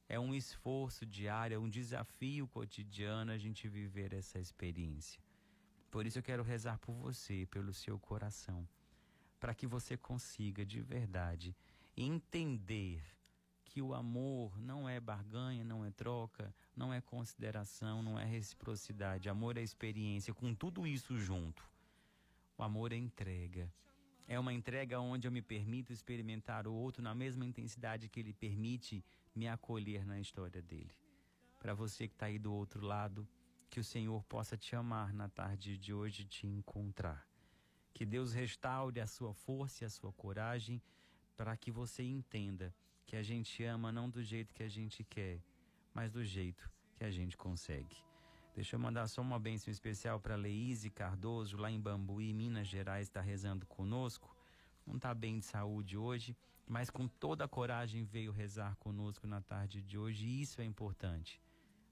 é. 0.09 0.15
É 0.15 0.21
um 0.21 0.33
esforço 0.35 1.05
diário, 1.05 1.57
é 1.57 1.59
um 1.59 1.69
desafio 1.69 2.47
cotidiano 2.47 3.33
a 3.33 3.39
gente 3.39 3.67
viver 3.69 4.13
essa 4.13 4.39
experiência. 4.39 5.21
Por 5.91 6.07
isso 6.07 6.19
eu 6.19 6.23
quero 6.23 6.45
rezar 6.45 6.79
por 6.79 6.95
você, 6.95 7.47
pelo 7.47 7.73
seu 7.73 7.99
coração, 7.99 8.69
para 9.41 9.53
que 9.53 9.67
você 9.67 9.97
consiga 9.97 10.65
de 10.65 10.81
verdade 10.81 11.57
entender 11.97 13.03
que 13.65 13.83
o 13.83 13.95
amor 13.95 14.57
não 14.59 14.89
é 14.89 15.01
barganha, 15.01 15.65
não 15.65 15.85
é 15.85 15.91
troca, 15.91 16.55
não 16.75 16.95
é 16.95 17.01
consideração, 17.01 18.03
não 18.03 18.19
é 18.19 18.25
reciprocidade. 18.25 19.29
Amor 19.29 19.57
é 19.59 19.63
experiência, 19.63 20.33
com 20.33 20.55
tudo 20.55 20.87
isso 20.87 21.19
junto. 21.19 21.69
O 22.57 22.63
amor 22.63 22.93
é 22.93 22.97
entrega. 22.97 23.71
É 24.29 24.39
uma 24.39 24.53
entrega 24.53 25.01
onde 25.01 25.29
eu 25.29 25.33
me 25.33 25.41
permito 25.41 25.93
experimentar 25.93 26.67
o 26.67 26.75
outro 26.75 27.03
na 27.03 27.15
mesma 27.15 27.47
intensidade 27.47 28.09
que 28.09 28.19
ele 28.19 28.33
permite 28.33 29.05
me 29.35 29.47
acolher 29.47 30.05
na 30.05 30.19
história 30.19 30.61
dele. 30.61 30.91
Para 31.61 31.75
você 31.75 32.09
que 32.09 32.15
está 32.15 32.27
aí 32.27 32.39
do 32.39 32.53
outro 32.53 32.85
lado, 32.85 33.27
que 33.71 33.79
o 33.79 33.85
Senhor 33.85 34.25
possa 34.25 34.57
te 34.57 34.75
amar 34.75 35.13
na 35.13 35.29
tarde 35.29 35.79
de 35.79 35.93
hoje 35.93 36.25
te 36.25 36.47
encontrar. 36.47 37.27
Que 37.93 38.05
Deus 38.05 38.33
restaure 38.33 39.01
a 39.01 39.07
sua 39.07 39.33
força 39.33 39.85
e 39.85 39.87
a 39.87 39.91
sua 39.91 40.13
coragem 40.13 40.83
para 41.37 41.57
que 41.57 41.71
você 41.71 42.03
entenda 42.03 42.75
que 43.05 43.17
a 43.17 43.23
gente 43.23 43.63
ama 43.63 43.93
não 43.93 44.11
do 44.11 44.23
jeito 44.23 44.53
que 44.53 44.63
a 44.63 44.69
gente 44.69 45.05
quer, 45.05 45.41
mas 45.95 46.11
do 46.11 46.25
jeito 46.25 46.69
que 46.97 47.05
a 47.05 47.11
gente 47.11 47.37
consegue. 47.37 47.97
Deixa 48.57 48.75
eu 48.75 48.81
mandar 48.81 49.07
só 49.07 49.21
uma 49.21 49.39
bênção 49.39 49.71
especial 49.71 50.19
para 50.19 50.35
Leíse 50.35 50.89
Cardoso, 50.89 51.59
lá 51.59 51.71
em 51.71 51.79
Bambuí, 51.79 52.33
Minas 52.33 52.67
Gerais, 52.67 53.07
está 53.07 53.21
rezando 53.21 53.67
conosco. 53.67 54.35
Não 54.87 54.97
está 54.97 55.13
bem 55.13 55.39
de 55.39 55.45
saúde 55.45 55.95
hoje, 55.99 56.35
mas 56.67 56.89
com 56.89 57.07
toda 57.07 57.45
a 57.45 57.49
coragem 57.49 58.03
veio 58.03 58.33
rezar 58.33 58.75
conosco 58.77 59.27
na 59.27 59.43
tarde 59.43 59.83
de 59.83 59.99
hoje, 59.99 60.25
e 60.25 60.41
isso 60.41 60.63
é 60.63 60.65
importante. 60.65 61.39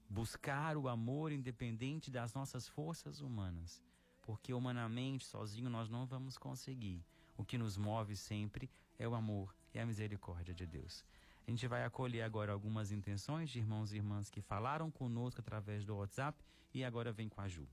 Buscar 0.09 0.75
o 0.75 0.87
amor 0.87 1.31
independente 1.31 2.09
das 2.09 2.33
nossas 2.33 2.67
forças 2.67 3.21
humanas, 3.21 3.79
porque 4.23 4.51
humanamente, 4.51 5.23
sozinho, 5.23 5.69
nós 5.69 5.87
não 5.87 6.07
vamos 6.07 6.35
conseguir. 6.35 7.05
O 7.37 7.45
que 7.45 7.59
nos 7.59 7.77
move 7.77 8.15
sempre 8.15 8.71
é 8.97 9.07
o 9.07 9.13
amor 9.13 9.55
e 9.71 9.77
a 9.77 9.85
misericórdia 9.85 10.51
de 10.51 10.65
Deus. 10.65 11.05
A 11.47 11.51
gente 11.51 11.67
vai 11.67 11.83
acolher 11.83 12.23
agora 12.23 12.51
algumas 12.51 12.91
intenções 12.91 13.51
de 13.51 13.59
irmãos 13.59 13.93
e 13.93 13.97
irmãs 13.97 14.31
que 14.31 14.41
falaram 14.41 14.89
conosco 14.89 15.39
através 15.41 15.85
do 15.85 15.95
WhatsApp 15.95 16.43
e 16.73 16.83
agora 16.83 17.11
vem 17.11 17.29
com 17.29 17.39
a 17.39 17.47
Ju. 17.47 17.67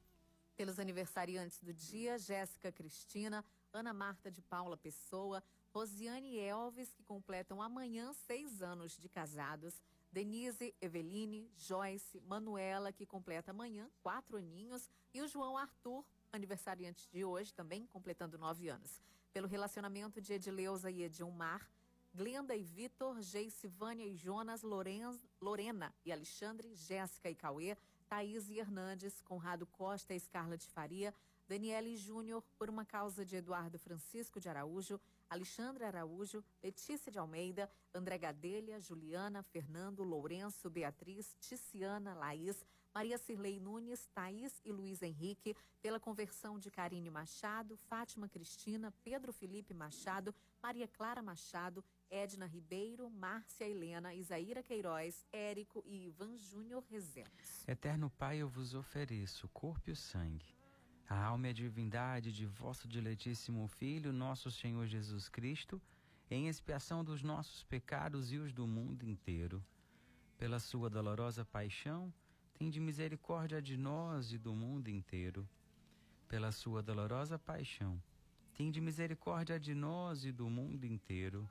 Pelos 0.54 0.78
aniversariantes 0.78 1.58
do 1.58 1.72
dia, 1.72 2.18
Jéssica 2.18 2.70
Cristina, 2.70 3.42
Ana 3.72 3.94
Marta 3.94 4.30
de 4.30 4.42
Paula 4.42 4.76
Pessoa, 4.76 5.42
Rosiane 5.72 6.36
Elves, 6.36 6.92
que 6.92 7.02
completam 7.02 7.62
amanhã 7.62 8.12
seis 8.12 8.60
anos 8.60 8.98
de 8.98 9.08
casados, 9.08 9.80
Denise, 10.12 10.74
Eveline, 10.78 11.50
Joyce, 11.56 12.20
Manuela, 12.20 12.92
que 12.92 13.06
completa 13.06 13.52
amanhã 13.52 13.90
quatro 14.02 14.36
aninhos, 14.36 14.90
e 15.14 15.22
o 15.22 15.26
João 15.26 15.56
Arthur, 15.56 16.04
aniversariante 16.30 17.08
de 17.08 17.24
hoje, 17.24 17.54
também 17.54 17.86
completando 17.86 18.36
nove 18.36 18.68
anos. 18.68 19.00
Pelo 19.32 19.48
relacionamento 19.48 20.20
de 20.20 20.34
Edileuza 20.34 20.90
e 20.90 21.02
Edilmar, 21.02 21.66
Glenda 22.14 22.54
e 22.54 22.62
Vitor, 22.62 23.22
Geisivânia 23.22 24.06
e 24.06 24.14
Jonas, 24.14 24.62
Lorenz, 24.62 25.18
Lorena 25.40 25.94
e 26.04 26.12
Alexandre, 26.12 26.74
Jéssica 26.74 27.30
e 27.30 27.34
Cauê, 27.34 27.74
Thaís 28.06 28.50
e 28.50 28.58
Hernandes, 28.58 29.22
Conrado 29.22 29.66
Costa 29.66 30.12
e 30.12 30.20
Scarlett 30.20 30.68
Faria, 30.68 31.14
Daniele 31.48 31.96
Júnior, 31.96 32.42
por 32.58 32.68
uma 32.68 32.84
causa 32.84 33.24
de 33.24 33.36
Eduardo 33.36 33.78
Francisco 33.78 34.38
de 34.38 34.46
Araújo, 34.50 35.00
Alexandre 35.30 35.84
Araújo, 35.84 36.44
Letícia 36.62 37.10
de 37.10 37.18
Almeida, 37.18 37.70
André 37.94 38.18
Gadelha, 38.18 38.78
Juliana, 38.78 39.42
Fernando, 39.42 40.04
Lourenço, 40.04 40.68
Beatriz, 40.68 41.34
Ticiana, 41.40 42.12
Laís, 42.12 42.62
Maria 42.94 43.16
Cirlei 43.16 43.58
Nunes, 43.58 44.06
Thaís 44.14 44.60
e 44.66 44.70
Luiz 44.70 45.00
Henrique, 45.00 45.56
pela 45.80 45.98
conversão 45.98 46.58
de 46.58 46.70
Karine 46.70 47.08
Machado, 47.08 47.78
Fátima 47.88 48.28
Cristina, 48.28 48.92
Pedro 49.02 49.32
Felipe 49.32 49.72
Machado, 49.72 50.34
Maria 50.62 50.86
Clara 50.86 51.22
Machado, 51.22 51.82
Edna 52.12 52.44
Ribeiro, 52.44 53.08
Márcia 53.08 53.66
Helena, 53.66 54.12
Isaíra 54.12 54.62
Queiroz, 54.62 55.26
Érico 55.32 55.82
e 55.86 56.04
Ivan 56.04 56.36
Júnior 56.36 56.84
Rezendes. 56.90 57.66
Eterno 57.66 58.10
Pai, 58.10 58.36
eu 58.36 58.48
vos 58.50 58.74
ofereço 58.74 59.46
o 59.46 59.48
corpo 59.48 59.88
e 59.88 59.92
o 59.92 59.96
sangue, 59.96 60.54
a 61.08 61.24
alma 61.24 61.46
e 61.46 61.50
a 61.50 61.54
divindade 61.54 62.30
de 62.30 62.44
vosso 62.44 62.86
diletíssimo 62.86 63.66
Filho, 63.66 64.12
nosso 64.12 64.50
Senhor 64.50 64.86
Jesus 64.86 65.30
Cristo, 65.30 65.80
em 66.30 66.48
expiação 66.48 67.02
dos 67.02 67.22
nossos 67.22 67.64
pecados 67.64 68.30
e 68.30 68.36
os 68.36 68.52
do 68.52 68.66
mundo 68.66 69.08
inteiro. 69.08 69.64
Pela 70.36 70.60
sua 70.60 70.90
dolorosa 70.90 71.46
paixão, 71.46 72.12
de 72.60 72.78
misericórdia 72.78 73.62
de 73.62 73.78
nós 73.78 74.32
e 74.34 74.38
do 74.38 74.54
mundo 74.54 74.88
inteiro. 74.88 75.48
Pela 76.28 76.52
sua 76.52 76.82
dolorosa 76.82 77.38
paixão, 77.38 77.98
de 78.70 78.80
misericórdia 78.82 79.58
de 79.58 79.74
nós 79.74 80.26
e 80.26 80.30
do 80.30 80.48
mundo 80.48 80.84
inteiro 80.84 81.50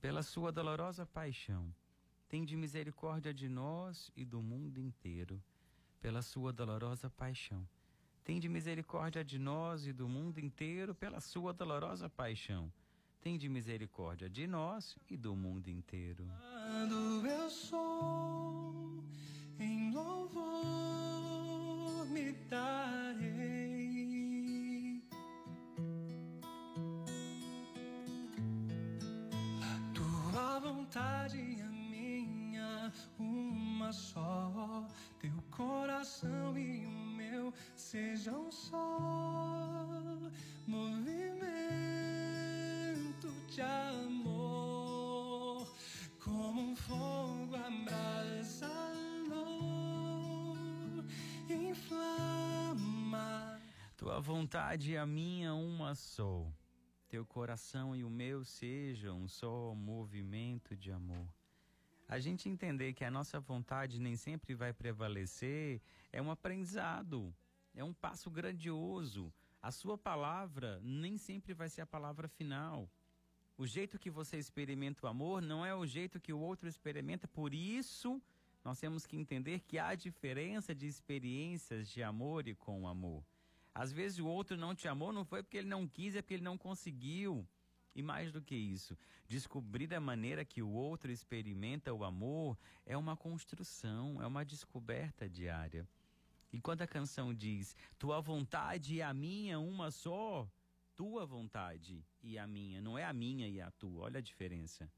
pela 0.00 0.22
sua 0.22 0.50
dolorosa 0.50 1.04
paixão, 1.04 1.74
tende 2.28 2.56
misericórdia 2.56 3.34
de 3.34 3.48
nós 3.48 4.10
e 4.16 4.24
do 4.24 4.40
mundo 4.40 4.80
inteiro. 4.80 5.42
Pela 6.00 6.22
sua 6.22 6.52
dolorosa 6.52 7.10
paixão, 7.10 7.68
tende 8.24 8.48
misericórdia 8.48 9.22
de 9.22 9.38
nós 9.38 9.86
e 9.86 9.92
do 9.92 10.08
mundo 10.08 10.38
inteiro. 10.40 10.94
Pela 10.94 11.20
sua 11.20 11.52
dolorosa 11.52 12.08
paixão, 12.08 12.72
tende 13.20 13.46
misericórdia 13.48 14.30
de 14.30 14.46
nós 14.46 14.96
e 15.08 15.16
do 15.16 15.36
mundo 15.36 15.68
inteiro. 15.68 16.26
Quando 16.38 17.26
eu 17.26 17.50
sou 17.50 19.04
em 19.58 19.92
louvor 19.92 20.40
me 22.06 22.32
darei 22.48 23.39
vontade 30.90 31.38
é 31.38 31.68
minha, 31.68 32.92
uma 33.16 33.92
só. 33.92 34.84
Teu 35.20 35.40
coração 35.48 36.58
e 36.58 36.84
o 36.84 36.90
meu 36.90 37.54
sejam 37.76 38.50
só. 38.50 38.98
Movimento 40.66 41.30
de 43.46 43.60
amor, 43.60 44.52
como 46.18 46.72
um 46.72 46.74
fogo 46.74 47.54
abrasador, 47.54 48.16
inflama. 51.48 52.90
Tua 53.96 54.18
vontade 54.20 54.90
e 54.90 54.96
a 54.96 55.06
minha, 55.06 55.54
uma 55.54 55.94
só 55.94 56.50
teu 57.10 57.26
coração 57.26 57.96
e 57.96 58.04
o 58.04 58.08
meu 58.08 58.44
sejam 58.44 59.22
um 59.22 59.28
só 59.28 59.74
movimento 59.74 60.76
de 60.76 60.92
amor. 60.92 61.26
A 62.08 62.20
gente 62.20 62.48
entender 62.48 62.92
que 62.92 63.04
a 63.04 63.10
nossa 63.10 63.40
vontade 63.40 63.98
nem 63.98 64.16
sempre 64.16 64.54
vai 64.54 64.72
prevalecer 64.72 65.80
é 66.12 66.22
um 66.22 66.30
aprendizado, 66.30 67.34
é 67.74 67.82
um 67.82 67.92
passo 67.92 68.30
grandioso. 68.30 69.32
A 69.60 69.72
sua 69.72 69.98
palavra 69.98 70.80
nem 70.84 71.18
sempre 71.18 71.52
vai 71.52 71.68
ser 71.68 71.80
a 71.80 71.86
palavra 71.86 72.28
final. 72.28 72.88
O 73.58 73.66
jeito 73.66 73.98
que 73.98 74.08
você 74.08 74.38
experimenta 74.38 75.04
o 75.04 75.08
amor 75.08 75.42
não 75.42 75.66
é 75.66 75.74
o 75.74 75.84
jeito 75.84 76.20
que 76.20 76.32
o 76.32 76.38
outro 76.38 76.68
experimenta, 76.68 77.26
por 77.26 77.52
isso 77.52 78.22
nós 78.64 78.78
temos 78.78 79.04
que 79.04 79.16
entender 79.16 79.60
que 79.60 79.80
há 79.80 79.96
diferença 79.96 80.72
de 80.72 80.86
experiências 80.86 81.88
de 81.88 82.04
amor 82.04 82.46
e 82.46 82.54
com 82.54 82.86
amor. 82.86 83.24
Às 83.74 83.92
vezes 83.92 84.18
o 84.18 84.26
outro 84.26 84.56
não 84.56 84.74
te 84.74 84.88
amou, 84.88 85.12
não 85.12 85.24
foi 85.24 85.42
porque 85.42 85.58
ele 85.58 85.68
não 85.68 85.86
quis, 85.86 86.14
é 86.14 86.22
porque 86.22 86.34
ele 86.34 86.42
não 86.42 86.58
conseguiu. 86.58 87.46
E 87.94 88.02
mais 88.02 88.30
do 88.30 88.40
que 88.40 88.54
isso, 88.54 88.96
descobrir 89.26 89.92
a 89.92 90.00
maneira 90.00 90.44
que 90.44 90.62
o 90.62 90.70
outro 90.70 91.10
experimenta 91.10 91.92
o 91.92 92.04
amor 92.04 92.56
é 92.86 92.96
uma 92.96 93.16
construção, 93.16 94.22
é 94.22 94.26
uma 94.26 94.44
descoberta 94.44 95.28
diária. 95.28 95.86
E 96.52 96.60
quando 96.60 96.82
a 96.82 96.86
canção 96.86 97.34
diz: 97.34 97.74
Tua 97.98 98.20
vontade 98.20 98.94
e 98.94 99.02
a 99.02 99.12
minha 99.12 99.58
uma 99.58 99.90
só, 99.90 100.48
tua 100.96 101.26
vontade 101.26 102.04
e 102.22 102.38
a 102.38 102.46
minha, 102.46 102.80
não 102.80 102.96
é 102.96 103.04
a 103.04 103.12
minha 103.12 103.48
e 103.48 103.60
a 103.60 103.70
tua, 103.72 104.04
olha 104.04 104.18
a 104.18 104.22
diferença. 104.22 104.90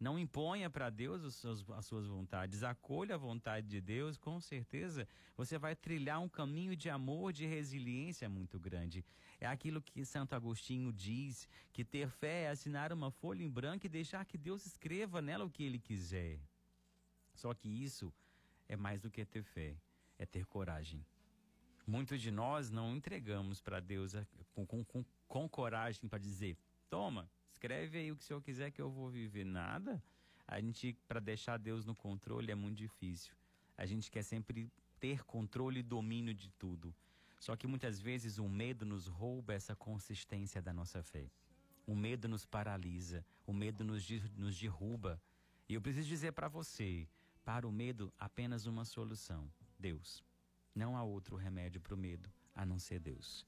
Não 0.00 0.16
imponha 0.16 0.70
para 0.70 0.90
Deus 0.90 1.34
seus, 1.34 1.68
as 1.70 1.86
suas 1.86 2.06
vontades, 2.06 2.62
acolha 2.62 3.16
a 3.16 3.18
vontade 3.18 3.66
de 3.66 3.80
Deus, 3.80 4.16
com 4.16 4.40
certeza 4.40 5.08
você 5.36 5.58
vai 5.58 5.74
trilhar 5.74 6.20
um 6.20 6.28
caminho 6.28 6.76
de 6.76 6.88
amor, 6.88 7.32
de 7.32 7.46
resiliência 7.46 8.28
muito 8.28 8.60
grande. 8.60 9.04
É 9.40 9.46
aquilo 9.46 9.82
que 9.82 10.04
Santo 10.04 10.34
Agostinho 10.34 10.92
diz: 10.92 11.48
que 11.72 11.84
ter 11.84 12.08
fé 12.10 12.44
é 12.44 12.50
assinar 12.50 12.92
uma 12.92 13.10
folha 13.10 13.42
em 13.42 13.50
branco 13.50 13.86
e 13.86 13.88
deixar 13.88 14.24
que 14.24 14.38
Deus 14.38 14.66
escreva 14.66 15.20
nela 15.20 15.44
o 15.44 15.50
que 15.50 15.64
ele 15.64 15.80
quiser. 15.80 16.38
Só 17.34 17.52
que 17.52 17.68
isso 17.68 18.12
é 18.68 18.76
mais 18.76 19.00
do 19.00 19.10
que 19.10 19.24
ter 19.24 19.42
fé, 19.42 19.76
é 20.16 20.26
ter 20.26 20.46
coragem. 20.46 21.04
Muitos 21.86 22.20
de 22.20 22.30
nós 22.30 22.70
não 22.70 22.94
entregamos 22.94 23.60
para 23.60 23.80
Deus 23.80 24.14
com, 24.52 24.64
com, 24.66 24.84
com, 24.84 25.04
com 25.26 25.48
coragem 25.48 26.08
para 26.08 26.18
dizer: 26.18 26.56
toma, 26.88 27.28
escreve 27.58 27.98
aí 27.98 28.12
o 28.12 28.16
que 28.16 28.22
o 28.22 28.26
senhor 28.26 28.40
quiser 28.40 28.70
que 28.70 28.80
eu 28.80 28.88
vou 28.88 29.10
viver. 29.10 29.44
Nada. 29.44 30.00
A 30.46 30.60
gente, 30.60 30.96
para 31.08 31.18
deixar 31.18 31.58
Deus 31.58 31.84
no 31.84 31.94
controle, 31.94 32.52
é 32.52 32.54
muito 32.54 32.78
difícil. 32.78 33.34
A 33.76 33.84
gente 33.84 34.10
quer 34.10 34.22
sempre 34.22 34.70
ter 35.00 35.24
controle 35.24 35.80
e 35.80 35.82
domínio 35.82 36.32
de 36.32 36.50
tudo. 36.52 36.94
Só 37.40 37.56
que 37.56 37.66
muitas 37.66 38.00
vezes 38.00 38.38
o 38.38 38.48
medo 38.48 38.86
nos 38.86 39.06
rouba 39.06 39.54
essa 39.54 39.74
consistência 39.74 40.62
da 40.62 40.72
nossa 40.72 41.02
fé. 41.02 41.28
O 41.86 41.94
medo 41.94 42.28
nos 42.28 42.46
paralisa, 42.46 43.24
o 43.46 43.52
medo 43.52 43.82
nos, 43.84 44.08
nos 44.36 44.58
derruba. 44.58 45.20
E 45.68 45.74
eu 45.74 45.80
preciso 45.80 46.08
dizer 46.08 46.32
para 46.32 46.48
você: 46.48 47.08
para 47.44 47.66
o 47.66 47.72
medo, 47.72 48.12
apenas 48.18 48.66
uma 48.66 48.84
solução: 48.84 49.50
Deus. 49.78 50.24
Não 50.74 50.96
há 50.96 51.02
outro 51.02 51.34
remédio 51.34 51.80
para 51.80 51.94
o 51.94 51.98
medo 51.98 52.30
a 52.54 52.64
não 52.64 52.78
ser 52.78 53.00
Deus. 53.00 53.44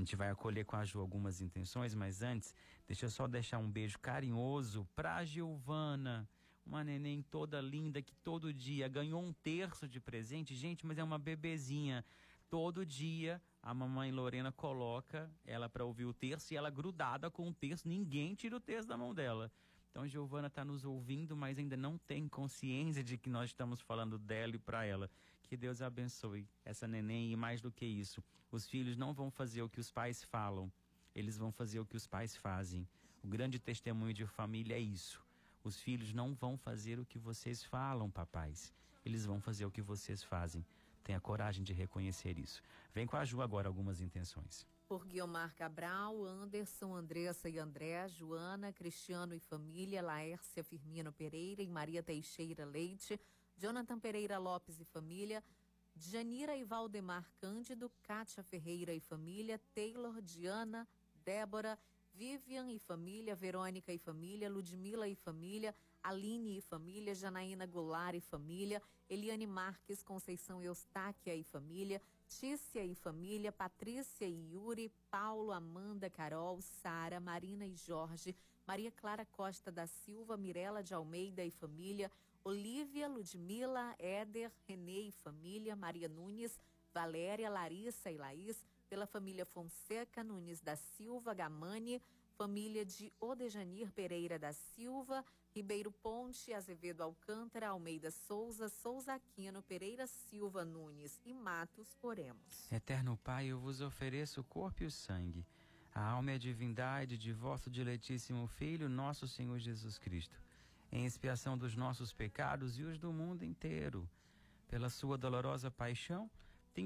A 0.00 0.02
gente 0.02 0.16
vai 0.16 0.30
acolher 0.30 0.64
com 0.64 0.76
a 0.76 0.82
Ju 0.82 0.98
algumas 0.98 1.42
intenções, 1.42 1.94
mas 1.94 2.22
antes, 2.22 2.54
deixa 2.86 3.04
eu 3.04 3.10
só 3.10 3.28
deixar 3.28 3.58
um 3.58 3.70
beijo 3.70 3.98
carinhoso 3.98 4.88
para 4.96 5.26
Giovana, 5.26 6.26
uma 6.64 6.82
neném 6.82 7.20
toda 7.20 7.60
linda 7.60 8.00
que 8.00 8.14
todo 8.14 8.50
dia 8.50 8.88
ganhou 8.88 9.22
um 9.22 9.30
terço 9.30 9.86
de 9.86 10.00
presente. 10.00 10.56
Gente, 10.56 10.86
mas 10.86 10.96
é 10.96 11.04
uma 11.04 11.18
bebezinha. 11.18 12.02
Todo 12.48 12.86
dia 12.86 13.42
a 13.62 13.74
mamãe 13.74 14.10
Lorena 14.10 14.50
coloca 14.50 15.30
ela 15.44 15.68
para 15.68 15.84
ouvir 15.84 16.06
o 16.06 16.14
terço 16.14 16.54
e 16.54 16.56
ela 16.56 16.70
grudada 16.70 17.30
com 17.30 17.46
o 17.50 17.52
terço, 17.52 17.86
ninguém 17.86 18.34
tira 18.34 18.56
o 18.56 18.60
terço 18.60 18.88
da 18.88 18.96
mão 18.96 19.14
dela. 19.14 19.52
Então 19.90 20.06
Giovana 20.06 20.46
está 20.46 20.64
nos 20.64 20.84
ouvindo, 20.84 21.36
mas 21.36 21.58
ainda 21.58 21.76
não 21.76 21.98
tem 21.98 22.28
consciência 22.28 23.02
de 23.02 23.18
que 23.18 23.28
nós 23.28 23.50
estamos 23.50 23.80
falando 23.80 24.18
dela 24.18 24.54
e 24.54 24.58
para 24.58 24.84
ela. 24.84 25.10
Que 25.42 25.56
Deus 25.56 25.82
abençoe 25.82 26.46
essa 26.64 26.86
neném 26.86 27.32
e 27.32 27.36
mais 27.36 27.60
do 27.60 27.72
que 27.72 27.84
isso, 27.84 28.22
os 28.52 28.68
filhos 28.68 28.96
não 28.96 29.12
vão 29.12 29.30
fazer 29.30 29.62
o 29.62 29.68
que 29.68 29.80
os 29.80 29.90
pais 29.90 30.24
falam, 30.24 30.72
eles 31.14 31.36
vão 31.36 31.50
fazer 31.52 31.80
o 31.80 31.86
que 31.86 31.96
os 31.96 32.06
pais 32.06 32.36
fazem. 32.36 32.86
O 33.22 33.28
grande 33.28 33.58
testemunho 33.58 34.14
de 34.14 34.26
família 34.26 34.76
é 34.76 34.80
isso. 34.80 35.20
Os 35.62 35.80
filhos 35.80 36.12
não 36.12 36.34
vão 36.34 36.56
fazer 36.56 36.98
o 36.98 37.04
que 37.04 37.18
vocês 37.18 37.62
falam, 37.64 38.10
papais. 38.10 38.72
Eles 39.04 39.26
vão 39.26 39.40
fazer 39.40 39.66
o 39.66 39.70
que 39.70 39.82
vocês 39.82 40.22
fazem. 40.22 40.64
Tenha 41.04 41.20
coragem 41.20 41.62
de 41.62 41.72
reconhecer 41.72 42.38
isso. 42.38 42.62
Vem 42.94 43.06
com 43.06 43.16
a 43.16 43.24
Ju 43.24 43.42
agora 43.42 43.68
algumas 43.68 44.00
intenções. 44.00 44.66
Por 44.90 45.06
Guiomar 45.06 45.54
Cabral, 45.54 46.24
Anderson, 46.24 46.96
Andressa 46.96 47.48
e 47.48 47.60
André, 47.60 48.08
Joana, 48.08 48.72
Cristiano 48.72 49.32
e 49.32 49.38
família, 49.38 50.02
Laércia 50.02 50.64
Firmino 50.64 51.12
Pereira 51.12 51.62
e 51.62 51.68
Maria 51.68 52.02
Teixeira 52.02 52.64
Leite, 52.64 53.20
Jonathan 53.56 54.00
Pereira 54.00 54.36
Lopes 54.36 54.80
e 54.80 54.84
família, 54.84 55.44
Janira 55.94 56.56
e 56.56 56.64
Valdemar 56.64 57.30
Cândido, 57.40 57.88
Kátia 58.02 58.42
Ferreira 58.42 58.92
e 58.92 58.98
família, 58.98 59.60
Taylor, 59.72 60.20
Diana, 60.20 60.88
Débora, 61.24 61.78
Vivian 62.12 62.68
e 62.72 62.80
família, 62.80 63.36
Verônica 63.36 63.92
e 63.92 63.98
família, 63.98 64.50
Ludmila 64.50 65.06
e 65.06 65.14
família, 65.14 65.72
Aline 66.02 66.58
e 66.58 66.60
família, 66.60 67.14
Janaína 67.14 67.64
Goulart 67.64 68.16
e 68.16 68.20
família, 68.20 68.82
Eliane 69.08 69.46
Marques, 69.46 70.02
Conceição 70.02 70.60
Eustáquia 70.60 71.32
e 71.32 71.44
família, 71.44 72.02
Tícia 72.30 72.84
e 72.84 72.94
família, 72.94 73.50
Patrícia 73.50 74.24
e 74.24 74.52
Yuri, 74.52 74.88
Paulo, 75.10 75.50
Amanda, 75.50 76.08
Carol, 76.08 76.62
Sara, 76.62 77.18
Marina 77.18 77.66
e 77.66 77.74
Jorge, 77.74 78.36
Maria 78.64 78.90
Clara 78.92 79.26
Costa 79.26 79.70
da 79.72 79.86
Silva, 79.86 80.36
Mirela 80.36 80.80
de 80.80 80.94
Almeida 80.94 81.44
e 81.44 81.50
família, 81.50 82.10
Olívia, 82.44 83.08
Ludmila, 83.08 83.96
Éder, 83.98 84.50
Renê 84.66 85.08
e 85.08 85.12
família, 85.12 85.74
Maria 85.74 86.08
Nunes, 86.08 86.58
Valéria, 86.94 87.50
Larissa 87.50 88.10
e 88.10 88.16
Laís, 88.16 88.64
pela 88.88 89.06
família 89.06 89.44
Fonseca 89.44 90.22
Nunes 90.22 90.60
da 90.60 90.76
Silva, 90.76 91.34
Gamani, 91.34 92.00
família 92.40 92.86
de 92.86 93.12
Odejanir 93.20 93.92
Pereira 93.92 94.38
da 94.38 94.50
Silva, 94.50 95.22
Ribeiro 95.54 95.92
Ponte, 95.92 96.54
Azevedo 96.54 97.02
Alcântara, 97.02 97.68
Almeida 97.68 98.10
Souza, 98.10 98.66
Souza 98.70 99.12
Aquino, 99.12 99.60
Pereira 99.62 100.06
Silva 100.06 100.64
Nunes 100.64 101.20
e 101.22 101.34
Matos, 101.34 101.98
oremos. 102.00 102.72
Eterno 102.72 103.14
Pai, 103.18 103.48
eu 103.48 103.58
vos 103.60 103.82
ofereço 103.82 104.40
o 104.40 104.44
corpo 104.44 104.82
e 104.82 104.86
o 104.86 104.90
sangue, 104.90 105.46
a 105.94 106.02
alma 106.02 106.30
e 106.30 106.34
a 106.36 106.38
divindade 106.38 107.18
de 107.18 107.30
vosso 107.30 107.68
diletíssimo 107.68 108.46
Filho, 108.46 108.88
nosso 108.88 109.28
Senhor 109.28 109.58
Jesus 109.58 109.98
Cristo 109.98 110.40
em 110.90 111.04
expiação 111.04 111.58
dos 111.58 111.76
nossos 111.76 112.10
pecados 112.10 112.78
e 112.78 112.84
os 112.84 112.98
do 112.98 113.12
mundo 113.12 113.44
inteiro. 113.44 114.08
Pela 114.66 114.88
sua 114.88 115.18
dolorosa 115.18 115.70
paixão, 115.70 116.30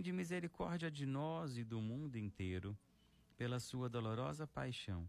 de 0.03 0.13
misericórdia 0.13 0.91
de 0.91 1.07
nós 1.07 1.57
e 1.57 1.63
do 1.63 1.81
mundo 1.81 2.17
inteiro. 2.17 2.77
Pela 3.37 3.61
sua 3.61 3.89
dolorosa 3.89 4.45
paixão, 4.45 5.09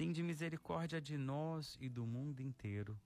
Tende 0.00 0.22
misericórdia 0.22 0.98
de 0.98 1.18
nós 1.18 1.76
e 1.78 1.86
do 1.86 2.06
mundo 2.06 2.40
inteiro, 2.40 2.98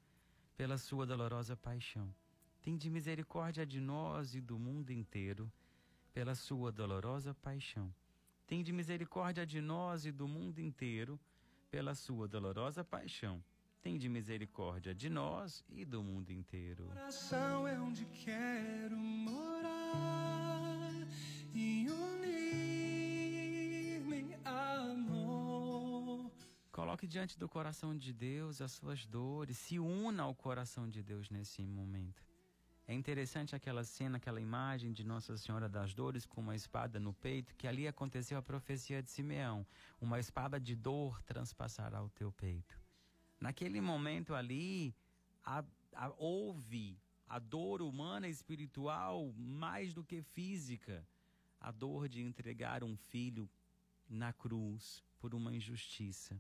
pela 0.57 0.79
sua 0.79 1.05
dolorosa 1.05 1.57
paixão. 1.57 2.15
Tende 2.63 2.89
misericórdia 2.89 3.67
de 3.67 3.81
nós 3.81 4.37
e 4.37 4.41
do 4.41 4.57
mundo 4.61 4.93
inteiro, 4.93 5.51
pela 6.13 6.37
sua 6.37 6.71
dolorosa 6.71 7.35
paixão. 7.35 7.93
Tende 8.47 8.73
misericórdia 8.73 9.45
de 9.45 9.61
nós 9.61 10.07
e 10.07 10.13
do 10.13 10.29
mundo 10.29 10.61
inteiro, 10.61 11.19
pela 11.69 11.97
sua 11.97 12.29
dolorosa 12.29 12.85
paixão 12.85 13.43
de 13.99 14.09
misericórdia 14.09 14.95
de 14.95 15.11
nós 15.11 15.65
e 15.69 15.85
do 15.85 16.01
mundo 16.01 16.31
inteiro. 16.31 16.87
Coração 16.87 17.69
é 17.69 17.79
onde 17.79 18.07
quero 18.07 18.97
morar 18.97 20.44
Coloque 26.85 27.07
diante 27.07 27.39
do 27.39 27.49
coração 27.49 27.97
de 27.97 28.13
Deus 28.13 28.61
as 28.61 28.73
suas 28.73 29.07
dores, 29.07 29.57
se 29.57 29.79
una 29.79 30.25
ao 30.25 30.35
coração 30.35 30.87
de 30.87 31.03
Deus 31.03 31.31
nesse 31.31 31.65
momento. 31.65 32.23
É 32.87 32.93
interessante 32.93 33.57
aquela 33.57 33.83
cena, 33.83 34.19
aquela 34.19 34.39
imagem 34.39 34.93
de 34.93 35.03
Nossa 35.03 35.35
Senhora 35.39 35.67
das 35.67 35.95
Dores 35.95 36.27
com 36.27 36.43
uma 36.43 36.55
espada 36.55 37.01
no 37.01 37.15
peito, 37.15 37.55
que 37.55 37.67
ali 37.67 37.89
aconteceu 37.89 38.37
a 38.37 38.43
profecia 38.43 39.03
de 39.03 39.11
Simeão: 39.11 39.67
uma 39.99 40.21
espada 40.21 40.61
de 40.61 40.77
dor 40.77 41.23
transpassará 41.23 42.03
o 42.03 42.11
teu 42.11 42.31
peito. 42.31 42.79
Naquele 43.41 43.81
momento 43.81 44.35
ali, 44.35 44.95
a, 45.43 45.65
a, 45.95 46.13
houve 46.19 47.01
a 47.27 47.39
dor 47.39 47.81
humana 47.81 48.29
e 48.29 48.31
espiritual 48.31 49.33
mais 49.39 49.95
do 49.95 50.05
que 50.05 50.21
física. 50.21 51.03
A 51.59 51.71
dor 51.71 52.11
de 52.11 52.21
entregar 52.21 52.85
um 52.85 52.95
filho 52.95 53.49
na 54.07 54.35
cruz 54.35 55.03
por 55.19 55.35
uma 55.35 55.51
injustiça. 55.51 56.39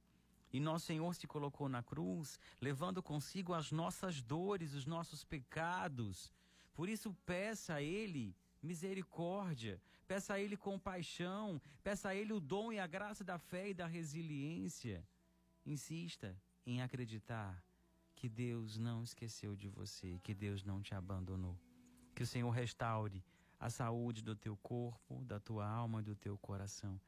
E 0.55 0.61
nosso 0.61 0.87
Senhor 0.87 1.13
se 1.17 1.27
colocou 1.27 1.69
na 1.69 1.83
cruz, 1.83 2.39
levando 2.61 3.03
consigo 3.03 3.53
as 3.53 3.73
nossas 3.73 4.23
dores, 4.23 4.73
os 4.73 4.87
nossos 4.87 5.25
pecados. 5.25 6.31
Por 6.73 6.89
isso, 6.89 7.13
peça 7.27 7.75
a 7.75 7.83
Ele 7.83 8.37
misericórdia, 8.63 9.83
peça 10.07 10.35
a 10.35 10.39
Ele 10.39 10.57
compaixão, 10.57 11.61
peça 11.83 12.11
a 12.11 12.15
Ele 12.15 12.33
o 12.33 12.39
dom 12.39 12.73
e 12.73 12.79
a 12.79 12.87
graça 12.87 13.25
da 13.25 13.37
fé 13.37 13.71
e 13.71 13.75
da 13.75 13.89
resiliência. 13.89 15.05
Insista 15.67 16.41
em 16.65 16.81
acreditar 16.81 17.61
que 18.15 18.29
Deus 18.29 18.79
não 18.79 19.03
esqueceu 19.03 19.57
de 19.57 19.69
você, 19.69 20.21
que 20.23 20.33
Deus 20.33 20.63
não 20.63 20.81
te 20.81 20.95
abandonou. 20.95 21.59
Que 22.15 22.23
o 22.23 22.27
Senhor 22.29 22.51
restaure 22.51 23.25
a 23.59 23.69
saúde 23.69 24.23
do 24.23 24.37
teu 24.37 24.57
corpo, 24.59 25.25
da 25.25 25.41
tua 25.41 25.67
alma 25.67 25.99
e 25.99 26.05
do 26.05 26.15
teu 26.15 26.39
coração. 26.39 27.01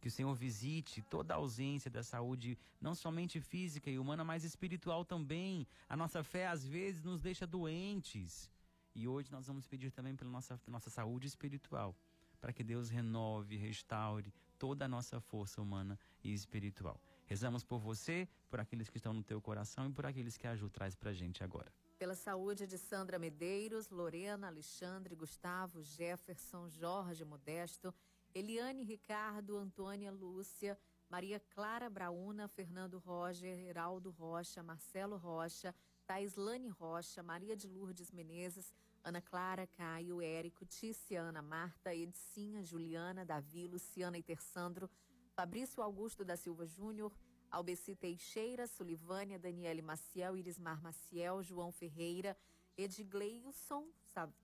Que 0.00 0.08
o 0.08 0.10
Senhor 0.10 0.34
visite 0.34 1.02
toda 1.02 1.34
a 1.34 1.36
ausência 1.36 1.90
da 1.90 2.02
saúde, 2.02 2.58
não 2.80 2.94
somente 2.94 3.40
física 3.40 3.90
e 3.90 3.98
humana, 3.98 4.24
mas 4.24 4.44
espiritual 4.44 5.04
também. 5.04 5.66
A 5.88 5.96
nossa 5.96 6.24
fé 6.24 6.46
às 6.46 6.66
vezes 6.66 7.02
nos 7.02 7.20
deixa 7.20 7.46
doentes. 7.46 8.50
E 8.94 9.06
hoje 9.06 9.30
nós 9.30 9.46
vamos 9.46 9.66
pedir 9.66 9.90
também 9.92 10.16
pela 10.16 10.30
nossa, 10.30 10.58
nossa 10.66 10.90
saúde 10.90 11.26
espiritual, 11.26 11.94
para 12.40 12.52
que 12.52 12.64
Deus 12.64 12.88
renove, 12.88 13.56
restaure 13.56 14.32
toda 14.58 14.86
a 14.86 14.88
nossa 14.88 15.20
força 15.20 15.60
humana 15.60 15.98
e 16.24 16.32
espiritual. 16.32 17.00
Rezamos 17.26 17.62
por 17.62 17.78
você, 17.78 18.28
por 18.48 18.58
aqueles 18.58 18.88
que 18.88 18.96
estão 18.96 19.12
no 19.12 19.22
teu 19.22 19.40
coração 19.40 19.88
e 19.88 19.92
por 19.92 20.04
aqueles 20.04 20.36
que 20.36 20.46
a 20.46 20.56
Ju 20.56 20.68
traz 20.68 20.96
para 20.96 21.10
a 21.10 21.14
gente 21.14 21.44
agora. 21.44 21.72
Pela 21.98 22.14
saúde 22.14 22.66
de 22.66 22.76
Sandra 22.76 23.18
Medeiros, 23.18 23.88
Lorena, 23.90 24.48
Alexandre, 24.48 25.14
Gustavo, 25.14 25.82
Jefferson, 25.82 26.68
Jorge 26.68 27.24
Modesto, 27.24 27.94
Eliane 28.34 28.84
Ricardo, 28.84 29.56
Antônia 29.58 30.12
Lúcia, 30.12 30.78
Maria 31.08 31.40
Clara 31.40 31.90
Brauna, 31.90 32.46
Fernando 32.48 32.98
Roger, 32.98 33.58
Heraldo 33.58 34.10
Rocha, 34.10 34.62
Marcelo 34.62 35.16
Rocha, 35.16 35.74
Taislane 36.06 36.68
Rocha, 36.68 37.22
Maria 37.22 37.56
de 37.56 37.66
Lourdes 37.66 38.12
Menezes, 38.12 38.72
Ana 39.02 39.20
Clara, 39.20 39.66
Caio, 39.66 40.22
Érico, 40.22 40.64
Tícia, 40.64 41.22
Ana 41.22 41.42
Marta, 41.42 41.94
Edicinha, 41.94 42.62
Juliana, 42.62 43.24
Davi, 43.24 43.66
Luciana 43.66 44.16
e 44.16 44.22
Tersandro, 44.22 44.88
Fabrício 45.34 45.82
Augusto 45.82 46.24
da 46.24 46.36
Silva 46.36 46.66
Júnior, 46.66 47.12
Albeci 47.50 47.96
Teixeira, 47.96 48.66
Sulivânia, 48.68 49.38
Daniele 49.38 49.82
Maciel, 49.82 50.36
Irismar 50.36 50.80
Maciel, 50.80 51.42
João 51.42 51.72
Ferreira, 51.72 52.36
Edgleison 52.76 53.88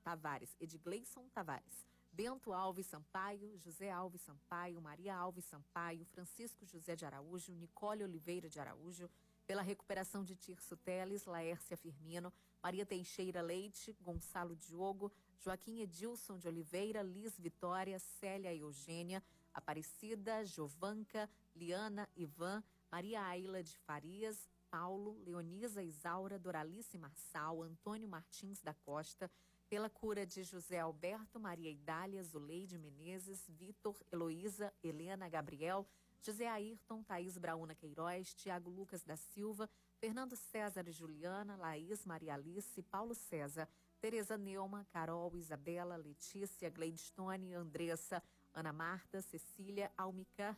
Tavares, 0.03 0.57
Edgleison 0.61 1.29
Tavares, 1.33 1.87
Bento 2.17 2.55
Alves 2.55 2.87
Sampaio, 2.87 3.59
José 3.59 3.91
Alves 3.91 4.23
Sampaio, 4.23 4.81
Maria 4.81 5.15
Alves 5.15 5.45
Sampaio, 5.45 6.07
Francisco 6.07 6.65
José 6.65 6.97
de 6.97 7.05
Araújo, 7.05 7.53
Nicole 7.53 8.03
Oliveira 8.03 8.49
de 8.49 8.59
Araújo, 8.59 9.11
pela 9.47 9.61
recuperação 9.61 10.25
de 10.25 10.35
Tirso 10.35 10.79
Teles, 10.79 11.27
Laércia 11.27 11.77
Firmino, 11.77 12.33
Maria 12.63 12.87
Teixeira 12.87 13.43
Leite, 13.43 13.95
Gonçalo 14.01 14.57
Diogo, 14.57 15.13
Joaquim 15.39 15.83
Edilson 15.83 16.39
de 16.39 16.49
Oliveira, 16.49 17.03
Liz 17.03 17.39
Vitória, 17.39 17.99
Célia 17.99 18.55
Eugênia, 18.55 19.23
Aparecida, 19.53 20.43
Jovanca, 20.43 21.29
Liana, 21.55 22.09
Ivan, 22.17 22.65
Maria 22.91 23.23
Aila 23.27 23.63
de 23.63 23.77
Farias, 23.77 24.49
Paulo, 24.71 25.21
Leonisa 25.23 25.83
Isaura, 25.83 26.39
Doralice 26.39 26.97
Marçal, 26.97 27.63
Antônio 27.63 28.09
Martins 28.09 28.63
da 28.63 28.73
Costa, 28.73 29.31
pela 29.69 29.91
cura 29.91 30.25
de 30.25 30.43
José 30.43 30.79
Alberto, 30.79 31.41
Maria 31.41 31.71
Idália, 31.71 32.23
Zuleide 32.23 32.79
Menezes, 32.79 33.45
Vitor, 33.49 33.97
Heloísa, 34.11 34.73
Helena 34.83 35.29
Gabriel, 35.29 35.87
José 36.25 36.47
Ayrton, 36.47 37.03
Thaís 37.03 37.37
Brauna 37.39 37.75
Queiroz, 37.75 38.35
Tiago 38.35 38.71
Lucas 38.71 39.03
da 39.03 39.17
Silva, 39.17 39.69
Fernando 39.99 40.37
César 40.37 40.87
e 40.89 40.93
Juliana, 40.93 41.57
Laís 41.57 42.05
Maria 42.05 42.35
Alice, 42.35 42.83
Paulo 42.83 43.15
César, 43.15 43.69
Tereza 44.01 44.37
Neuma, 44.37 44.85
Carol, 44.91 45.37
Isabela, 45.37 45.97
Letícia, 45.97 46.71
Gleidstone, 46.71 47.55
Andressa, 47.55 48.23
Ana 48.53 48.73
Marta, 48.73 49.21
Cecília, 49.23 49.91
Almicar, 49.97 50.57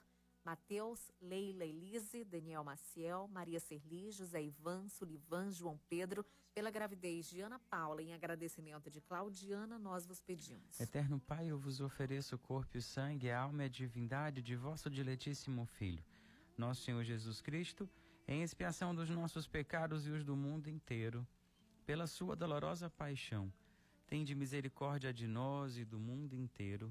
Mateus, 0.48 1.12
Leila 1.20 1.62
Elise, 1.62 2.24
Daniel 2.24 2.64
Maciel, 2.64 3.28
Maria 3.28 3.60
Serli, 3.60 4.10
José 4.10 4.42
Ivan, 4.42 4.88
Sulivan, 4.88 5.50
João 5.50 5.78
Pedro, 5.90 6.24
pela 6.54 6.70
gravidez 6.70 7.26
de 7.26 7.42
Ana 7.42 7.58
Paula, 7.58 8.00
em 8.00 8.14
agradecimento 8.14 8.90
de 8.90 8.98
Claudiana, 9.02 9.78
nós 9.78 10.06
vos 10.06 10.22
pedimos. 10.22 10.80
Eterno 10.80 11.20
Pai, 11.20 11.48
eu 11.48 11.58
vos 11.58 11.82
ofereço 11.82 12.34
o 12.34 12.38
corpo 12.38 12.78
e 12.78 12.80
sangue, 12.80 13.30
a 13.30 13.40
alma 13.42 13.64
e 13.64 13.66
a 13.66 13.68
divindade 13.68 14.40
de 14.40 14.56
vosso 14.56 14.88
diletíssimo 14.88 15.66
Filho, 15.66 16.02
nosso 16.56 16.80
Senhor 16.80 17.04
Jesus 17.04 17.42
Cristo, 17.42 17.86
em 18.26 18.42
expiação 18.42 18.94
dos 18.94 19.10
nossos 19.10 19.46
pecados 19.46 20.06
e 20.06 20.10
os 20.10 20.24
do 20.24 20.34
mundo 20.34 20.70
inteiro, 20.70 21.28
pela 21.84 22.06
sua 22.06 22.34
dolorosa 22.34 22.88
paixão, 22.88 23.52
tende 24.06 24.34
misericórdia 24.34 25.12
de 25.12 25.26
nós 25.26 25.76
e 25.76 25.84
do 25.84 25.98
mundo 25.98 26.32
inteiro 26.32 26.90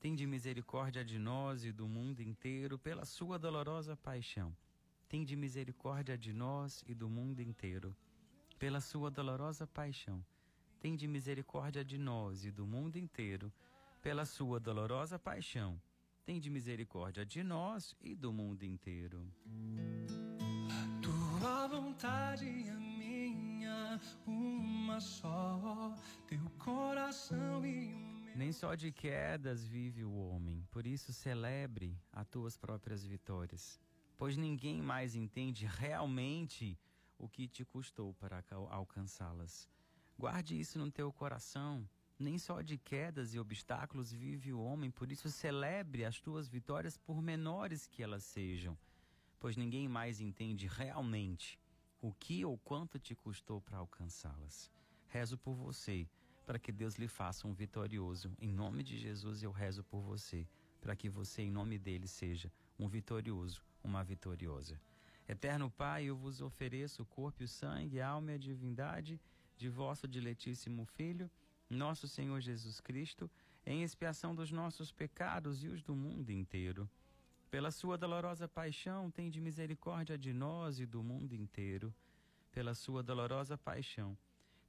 Tende 0.00 0.24
misericórdia 0.26 1.04
de 1.04 1.18
nós 1.18 1.64
e 1.64 1.72
do 1.72 1.88
mundo 1.88 2.20
inteiro 2.20 2.78
pela 2.78 3.04
sua 3.04 3.36
dolorosa 3.36 3.96
paixão. 3.96 4.56
Tende 5.08 5.34
misericórdia 5.34 6.16
de 6.16 6.32
nós 6.32 6.84
e 6.86 6.94
do 6.94 7.08
mundo 7.08 7.40
inteiro 7.40 7.96
pela 8.60 8.80
sua 8.80 9.10
dolorosa 9.10 9.66
paixão. 9.66 10.24
Tende 10.78 11.08
misericórdia 11.08 11.84
de 11.84 11.98
nós 11.98 12.44
e 12.44 12.52
do 12.52 12.64
mundo 12.64 12.96
inteiro 12.96 13.52
pela 14.00 14.24
sua 14.24 14.60
dolorosa 14.60 15.18
paixão. 15.18 15.80
Tende 16.24 16.48
misericórdia 16.48 17.26
de 17.26 17.42
nós 17.42 17.96
e 18.00 18.14
do 18.14 18.32
mundo 18.32 18.62
inteiro. 18.62 19.26
Tua 21.02 21.66
vontade 21.66 22.46
é 22.46 22.74
minha, 22.74 24.00
uma 24.24 25.00
só, 25.00 25.92
teu 26.28 26.48
coração 26.58 27.66
e 27.66 28.07
nem 28.38 28.52
só 28.52 28.76
de 28.76 28.92
quedas 28.92 29.66
vive 29.66 30.04
o 30.04 30.14
homem, 30.14 30.64
por 30.70 30.86
isso 30.86 31.12
celebre 31.12 32.00
as 32.12 32.24
tuas 32.28 32.56
próprias 32.56 33.04
vitórias, 33.04 33.80
pois 34.16 34.36
ninguém 34.36 34.80
mais 34.80 35.16
entende 35.16 35.66
realmente 35.66 36.78
o 37.18 37.28
que 37.28 37.48
te 37.48 37.64
custou 37.64 38.14
para 38.14 38.44
alcançá-las. 38.70 39.68
Guarde 40.16 40.58
isso 40.58 40.78
no 40.78 40.88
teu 40.88 41.12
coração. 41.12 41.84
Nem 42.16 42.38
só 42.38 42.62
de 42.62 42.78
quedas 42.78 43.34
e 43.34 43.40
obstáculos 43.40 44.12
vive 44.12 44.52
o 44.52 44.60
homem, 44.60 44.88
por 44.88 45.10
isso 45.10 45.28
celebre 45.28 46.04
as 46.04 46.20
tuas 46.20 46.48
vitórias, 46.48 46.96
por 46.96 47.20
menores 47.20 47.88
que 47.88 48.04
elas 48.04 48.22
sejam, 48.22 48.78
pois 49.40 49.56
ninguém 49.56 49.88
mais 49.88 50.20
entende 50.20 50.68
realmente 50.68 51.58
o 52.00 52.12
que 52.12 52.44
ou 52.44 52.56
quanto 52.58 53.00
te 53.00 53.16
custou 53.16 53.60
para 53.60 53.78
alcançá-las. 53.78 54.70
Rezo 55.08 55.36
por 55.38 55.54
você 55.54 56.08
para 56.48 56.58
que 56.58 56.72
Deus 56.72 56.94
lhe 56.94 57.06
faça 57.06 57.46
um 57.46 57.52
vitorioso. 57.52 58.32
Em 58.40 58.50
nome 58.50 58.82
de 58.82 58.96
Jesus 58.96 59.42
eu 59.42 59.52
rezo 59.52 59.84
por 59.84 60.00
você, 60.00 60.48
para 60.80 60.96
que 60.96 61.06
você, 61.06 61.42
em 61.42 61.50
nome 61.50 61.78
dele, 61.78 62.08
seja 62.08 62.50
um 62.78 62.88
vitorioso, 62.88 63.62
uma 63.84 64.02
vitoriosa. 64.02 64.80
Eterno 65.28 65.70
Pai, 65.70 66.04
eu 66.04 66.16
vos 66.16 66.40
ofereço 66.40 67.02
o 67.02 67.04
corpo 67.04 67.42
e 67.42 67.44
o 67.44 67.48
sangue, 67.48 68.00
a 68.00 68.08
alma 68.08 68.32
e 68.32 68.34
a 68.36 68.38
divindade 68.38 69.20
de 69.58 69.68
vosso 69.68 70.08
diletíssimo 70.08 70.86
Filho, 70.86 71.30
nosso 71.68 72.08
Senhor 72.08 72.40
Jesus 72.40 72.80
Cristo, 72.80 73.30
em 73.66 73.82
expiação 73.82 74.34
dos 74.34 74.50
nossos 74.50 74.90
pecados 74.90 75.62
e 75.62 75.68
os 75.68 75.82
do 75.82 75.94
mundo 75.94 76.30
inteiro. 76.30 76.88
Pela 77.50 77.70
sua 77.70 77.98
dolorosa 77.98 78.48
paixão, 78.48 79.10
tem 79.10 79.28
de 79.28 79.38
misericórdia 79.38 80.16
de 80.16 80.32
nós 80.32 80.80
e 80.80 80.86
do 80.86 81.02
mundo 81.02 81.34
inteiro. 81.34 81.94
Pela 82.50 82.72
sua 82.72 83.02
dolorosa 83.02 83.58
paixão, 83.58 84.16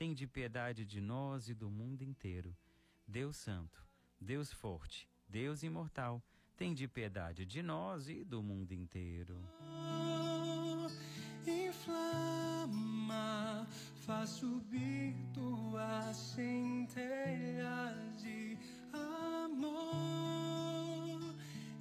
Tende 0.00 0.26
piedade 0.26 0.84
de 0.86 0.98
nós 0.98 1.50
e 1.50 1.54
do 1.54 1.68
mundo 1.68 2.02
inteiro, 2.02 2.56
Deus 3.06 3.36
Santo, 3.36 3.84
Deus 4.18 4.50
Forte, 4.50 5.06
Deus 5.28 5.62
Imortal. 5.62 6.22
Tende 6.56 6.88
piedade 6.88 7.44
de 7.44 7.62
nós 7.62 8.08
e 8.08 8.24
do 8.24 8.42
mundo 8.42 8.72
inteiro. 8.72 9.38
Inflama, 11.46 12.08
faz 14.06 14.30
subir 14.30 15.14
tuas 15.34 16.16
centelhas 16.16 18.22
de 18.22 18.56
amor 18.94 19.84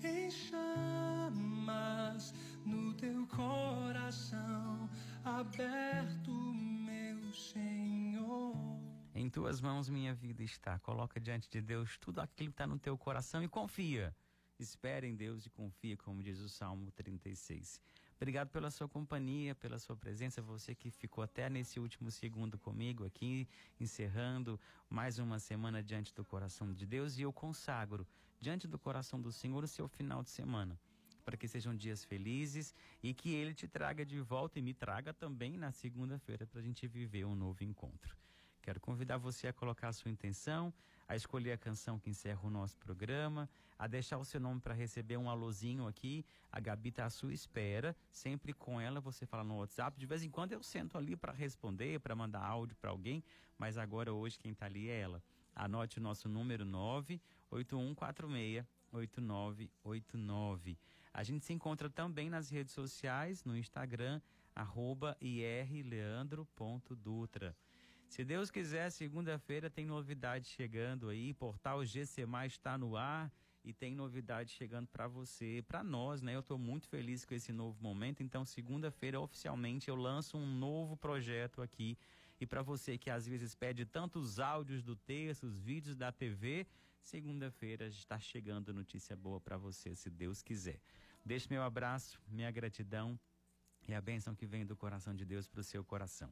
em 0.04 0.30
chamas 0.30 2.34
no 2.66 2.94
teu 2.96 3.26
coração 3.28 4.90
aberto, 5.24 6.54
Senhor. 7.40 8.54
Em 9.16 9.30
tuas 9.30 9.62
mãos 9.62 9.90
minha 9.90 10.14
vida 10.14 10.44
está. 10.44 10.78
Coloca 10.80 11.20
diante 11.20 11.50
de 11.50 11.62
Deus 11.62 11.98
tudo 11.98 12.20
aquilo 12.20 12.52
que 12.52 12.54
está 12.56 12.68
no 12.68 12.78
teu 12.78 12.98
coração 12.98 13.42
e 13.42 13.48
confia. 13.48 14.14
Espera 14.60 15.08
em 15.08 15.16
Deus 15.16 15.46
e 15.46 15.50
confia, 15.50 15.96
como 15.96 16.22
diz 16.22 16.40
o 16.40 16.50
Salmo 16.50 16.92
36. 16.92 17.80
Obrigado 18.18 18.50
pela 18.50 18.70
sua 18.70 18.90
companhia, 18.90 19.56
pela 19.56 19.80
sua 19.80 19.96
presença, 19.96 20.42
você 20.42 20.76
que 20.76 20.92
ficou 20.92 21.24
até 21.24 21.50
nesse 21.50 21.80
último 21.80 22.12
segundo 22.12 22.60
comigo 22.60 23.06
aqui, 23.06 23.48
encerrando 23.80 24.60
mais 24.90 25.18
uma 25.18 25.40
semana 25.40 25.82
diante 25.82 26.14
do 26.14 26.26
coração 26.26 26.74
de 26.74 26.86
Deus 26.86 27.18
e 27.18 27.22
eu 27.22 27.32
consagro 27.32 28.06
diante 28.38 28.68
do 28.68 28.78
coração 28.78 29.22
do 29.22 29.32
Senhor 29.32 29.64
o 29.64 29.68
seu 29.68 29.88
final 29.88 30.22
de 30.22 30.30
semana. 30.30 30.78
Para 31.30 31.38
que 31.38 31.48
sejam 31.48 31.76
dias 31.76 32.04
felizes 32.04 32.74
e 33.04 33.14
que 33.14 33.36
Ele 33.36 33.54
te 33.54 33.68
traga 33.68 34.04
de 34.04 34.20
volta 34.20 34.58
e 34.58 34.64
me 34.64 34.74
traga 34.74 35.14
também 35.14 35.60
na 35.60 35.72
segunda-feira 35.72 36.48
para 36.48 36.60
a 36.60 36.64
gente 36.64 36.88
viver 36.88 37.24
um 37.24 37.36
novo 37.36 37.64
encontro. 37.64 38.18
Quero 38.64 38.80
convidar 38.80 39.18
você 39.18 39.48
a 39.48 39.54
colocar 39.54 39.90
a 39.90 39.94
sua 39.94 40.10
intenção, 40.10 40.74
a 41.08 41.16
escolher 41.16 41.52
a 41.52 41.58
canção 41.58 42.00
que 42.00 42.10
encerra 42.10 42.40
o 42.44 42.50
nosso 42.50 42.76
programa, 42.80 43.48
a 43.78 43.86
deixar 43.86 44.18
o 44.18 44.26
seu 44.26 44.40
nome 44.40 44.60
para 44.60 44.74
receber 44.74 45.18
um 45.18 45.30
alôzinho 45.30 45.86
aqui. 45.86 46.26
A 46.52 46.60
Gabi 46.60 46.90
está 46.90 47.06
à 47.06 47.12
sua 47.12 47.32
espera, 47.32 47.96
sempre 48.10 48.52
com 48.52 48.82
ela 48.82 49.00
você 49.00 49.28
fala 49.28 49.44
no 49.44 49.60
WhatsApp. 49.60 50.00
De 50.00 50.08
vez 50.08 50.24
em 50.24 50.32
quando 50.32 50.54
eu 50.54 50.64
sento 50.64 50.98
ali 50.98 51.16
para 51.16 51.32
responder, 51.32 52.00
para 52.00 52.16
mandar 52.16 52.42
áudio 52.42 52.76
para 52.78 52.90
alguém, 52.90 53.24
mas 53.56 53.78
agora 53.78 54.12
hoje 54.12 54.40
quem 54.40 54.52
está 54.52 54.66
ali 54.66 54.90
é 54.90 55.00
ela. 55.00 55.22
Anote 55.56 56.00
o 56.00 56.02
nosso 56.02 56.28
número 56.28 56.66
98146 56.66 58.66
8989. 58.92 60.78
A 61.14 61.24
gente 61.24 61.46
se 61.46 61.54
encontra 61.54 61.90
também 61.90 62.30
nas 62.30 62.50
redes 62.50 62.74
sociais, 62.74 63.44
no 63.44 63.58
Instagram, 63.58 64.22
arroba 64.56 65.18
irleandro.dutra. 65.22 67.56
Se 68.08 68.26
Deus 68.26 68.50
quiser, 68.50 68.90
segunda-feira 68.90 69.70
tem 69.70 69.86
novidade 69.86 70.48
chegando 70.48 71.10
aí. 71.10 71.32
Portal 71.34 71.86
GC 71.86 72.26
Mais 72.26 72.54
está 72.54 72.78
no 72.78 72.98
ar 72.98 73.32
e 73.64 73.72
tem 73.72 73.94
novidade 73.94 74.52
chegando 74.52 74.88
para 74.88 75.08
você, 75.08 75.64
para 75.68 75.84
nós, 75.84 76.22
né? 76.22 76.36
Eu 76.36 76.40
estou 76.40 76.58
muito 76.58 76.88
feliz 76.88 77.24
com 77.24 77.36
esse 77.36 77.52
novo 77.52 77.78
momento. 77.82 78.24
Então, 78.24 78.44
segunda-feira, 78.44 79.20
oficialmente, 79.20 79.90
eu 79.90 79.96
lanço 79.96 80.38
um 80.38 80.46
novo 80.46 80.98
projeto 80.98 81.62
aqui. 81.62 81.96
E 82.42 82.46
para 82.46 82.64
você 82.64 82.98
que 82.98 83.10
às 83.10 83.28
vezes 83.28 83.54
pede 83.54 83.86
tantos 83.86 84.40
áudios 84.40 84.82
do 84.82 84.96
texto, 84.96 85.44
os 85.44 85.60
vídeos 85.60 85.96
da 85.96 86.12
TV, 86.12 86.66
segunda-feira 87.02 87.88
está 87.88 88.20
chegando 88.20 88.74
notícia 88.74 89.16
boa 89.16 89.40
para 89.40 89.58
você, 89.58 89.96
se 89.96 90.10
Deus 90.10 90.42
quiser. 90.42 90.80
Deixe 91.26 91.48
meu 91.50 91.64
abraço, 91.64 92.20
minha 92.28 92.52
gratidão 92.52 93.20
e 93.88 93.94
a 93.94 94.02
bênção 94.02 94.36
que 94.36 94.46
vem 94.46 94.66
do 94.66 94.76
coração 94.76 95.16
de 95.16 95.26
Deus 95.26 95.48
para 95.48 95.62
o 95.62 95.64
seu 95.64 95.84
coração. 95.84 96.32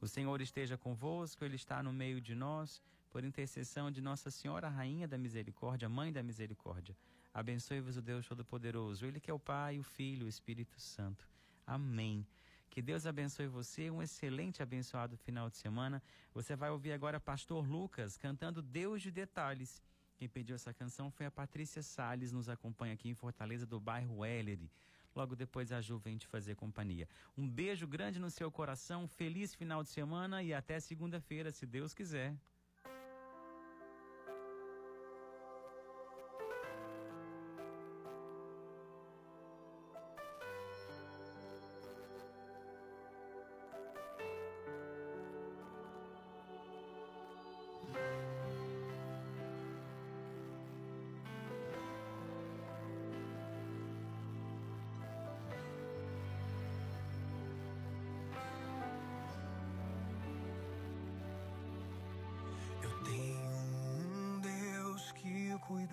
O 0.00 0.08
Senhor 0.08 0.40
esteja 0.40 0.76
convosco, 0.76 1.44
Ele 1.44 1.56
está 1.56 1.82
no 1.82 1.92
meio 1.92 2.20
de 2.20 2.34
nós, 2.34 2.82
por 3.10 3.24
intercessão 3.24 3.90
de 3.90 4.00
Nossa 4.00 4.30
Senhora, 4.30 4.68
Rainha 4.68 5.06
da 5.06 5.16
Misericórdia, 5.16 5.88
Mãe 5.88 6.12
da 6.12 6.22
Misericórdia. 6.22 6.96
Abençoe-vos 7.32 7.96
o 7.96 8.02
Deus 8.02 8.26
Todo-Poderoso, 8.26 9.06
Ele 9.06 9.20
que 9.20 9.30
é 9.30 9.34
o 9.34 9.38
Pai, 9.38 9.78
o 9.78 9.82
Filho, 9.82 10.26
o 10.26 10.28
Espírito 10.28 10.80
Santo. 10.80 11.28
Amém. 11.66 12.26
Que 12.70 12.82
Deus 12.82 13.06
abençoe 13.06 13.46
você, 13.46 13.88
um 13.88 14.02
excelente 14.02 14.62
abençoado 14.62 15.16
final 15.16 15.48
de 15.48 15.56
semana. 15.56 16.02
Você 16.32 16.56
vai 16.56 16.70
ouvir 16.70 16.92
agora 16.92 17.20
Pastor 17.20 17.64
Lucas 17.64 18.16
cantando 18.16 18.60
Deus 18.60 19.00
de 19.00 19.12
Detalhes. 19.12 19.80
Quem 20.24 20.28
pediu 20.30 20.56
essa 20.56 20.72
canção 20.72 21.10
foi 21.10 21.26
a 21.26 21.30
Patrícia 21.30 21.82
Sales, 21.82 22.32
nos 22.32 22.48
acompanha 22.48 22.94
aqui 22.94 23.10
em 23.10 23.14
Fortaleza, 23.14 23.66
do 23.66 23.78
bairro 23.78 24.24
Ellery. 24.24 24.70
Logo 25.14 25.36
depois 25.36 25.70
a 25.70 25.82
Ju 25.82 25.98
vem 25.98 26.16
te 26.16 26.26
fazer 26.26 26.54
companhia. 26.54 27.06
Um 27.36 27.46
beijo 27.46 27.86
grande 27.86 28.18
no 28.18 28.30
seu 28.30 28.50
coração, 28.50 29.06
feliz 29.06 29.54
final 29.54 29.82
de 29.82 29.90
semana 29.90 30.42
e 30.42 30.54
até 30.54 30.80
segunda-feira, 30.80 31.52
se 31.52 31.66
Deus 31.66 31.92
quiser. 31.92 32.34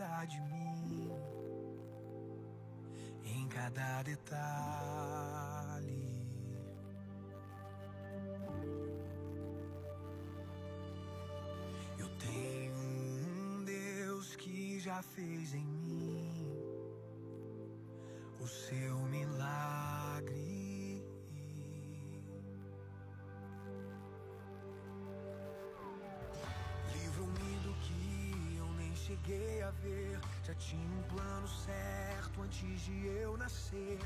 Que 0.02 0.08
cuida 0.08 0.26
de 0.26 0.41
mim 0.41 1.12
em 3.24 3.47
cada 3.47 4.04
detalhe. 4.04 5.22
Eu 11.99 12.10
tenho 12.18 12.76
um 12.76 13.64
Deus 13.64 14.36
que 14.36 14.80
já 14.80 15.02
fez 15.04 15.54
em 15.54 15.66
mim 15.66 16.11
cheguei 29.32 29.61
a 29.61 29.71
ver. 29.71 30.19
Já 30.45 30.53
tinha 30.55 30.97
um 30.97 31.03
plano 31.03 31.47
certo 31.47 32.41
antes 32.41 32.82
de 32.82 33.07
eu 33.07 33.38
nascer. 33.38 33.99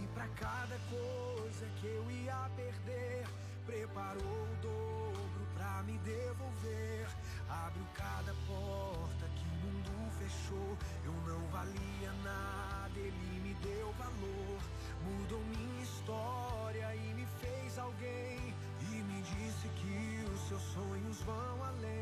E 0.00 0.06
pra 0.14 0.26
cada 0.28 0.78
coisa 0.90 1.66
que 1.80 1.86
eu 1.86 2.10
ia 2.10 2.48
perder, 2.54 3.26
preparou 3.66 4.22
o 4.22 4.56
dobro 4.62 5.46
pra 5.56 5.82
me 5.82 5.98
devolver. 5.98 7.08
Abriu 7.48 7.84
cada 7.94 8.32
porta 8.46 9.26
que 9.34 9.44
o 9.44 9.66
mundo 9.66 10.12
fechou. 10.18 10.78
Eu 11.04 11.12
não 11.26 11.40
valia 11.48 12.12
nada, 12.22 12.98
ele 12.98 13.40
me 13.40 13.54
deu 13.54 13.92
valor. 13.92 14.60
Mudou 15.04 15.40
minha 15.56 15.82
história 15.82 16.94
e 16.94 17.14
me 17.14 17.26
fez 17.40 17.78
alguém. 17.78 18.54
E 18.92 19.02
me 19.02 19.22
disse 19.22 19.68
que 19.68 20.24
os 20.32 20.48
seus 20.48 20.62
sonhos 20.62 21.20
vão 21.22 21.64
além 21.64 21.97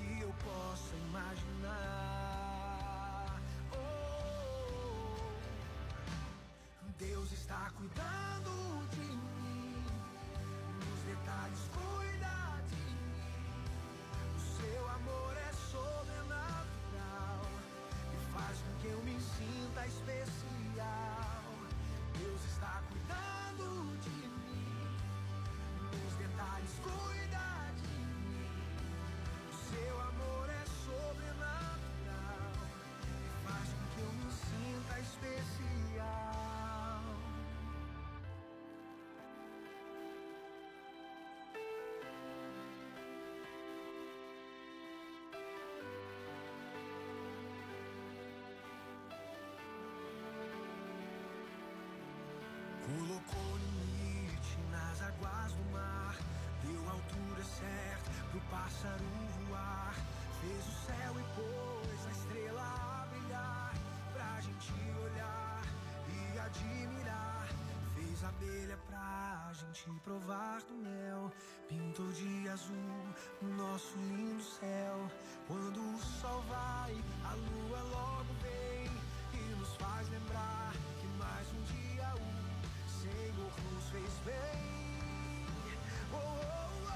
que 0.00 0.20
eu 0.22 0.32
possa 0.44 0.96
imaginar. 1.08 1.76
Oh, 3.72 5.20
Deus 6.98 7.32
está 7.32 7.70
cuidando 7.76 8.88
de 8.90 9.00
mim, 9.00 9.84
nos 10.80 11.00
detalhes 11.02 11.60
cuida 11.76 12.36
de 12.70 12.76
mim. 12.76 13.44
O 14.36 14.40
seu 14.56 14.88
amor 14.88 15.36
é 15.36 15.52
sobrenatural 15.70 17.40
e 18.14 18.16
faz 18.32 18.56
com 18.58 18.72
que 18.80 18.88
eu 18.88 19.00
me 19.02 19.20
sinta 19.20 19.86
especial. 19.86 20.19
Abelha 68.40 68.78
pra 68.88 69.52
gente 69.52 70.00
provar 70.00 70.62
do 70.62 70.74
mel, 70.74 71.30
pintou 71.68 72.10
de 72.12 72.48
azul 72.48 72.74
o 73.42 73.46
nosso 73.46 73.94
lindo 73.98 74.42
céu. 74.42 75.10
Quando 75.46 75.78
o 75.78 75.98
sol 76.00 76.42
vai, 76.48 76.96
a 77.24 77.34
lua 77.34 77.82
logo 77.92 78.32
vem 78.42 78.90
e 79.34 79.54
nos 79.56 79.76
faz 79.76 80.08
lembrar 80.08 80.72
que 81.00 81.06
mais 81.18 81.46
um 81.52 81.62
dia 81.64 82.14
o 82.14 82.88
Senhor 82.88 83.52
nos 83.74 83.84
fez 83.90 84.12
bem. 84.24 85.46
Oh, 86.12 86.16
oh, 86.16 86.88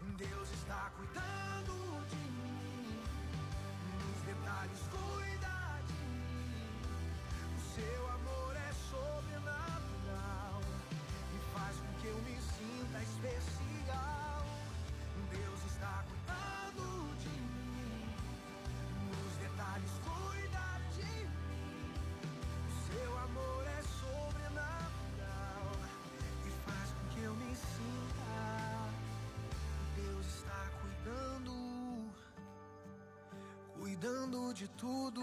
oh. 0.00 0.16
Deus 0.16 0.50
está 0.52 0.90
cuidando 0.96 1.72
de 2.08 2.16
mim, 2.16 2.98
nos 4.08 4.22
detalhes 4.22 4.80
cuidando 34.02 34.52
de 34.52 34.66
tudo. 34.70 35.22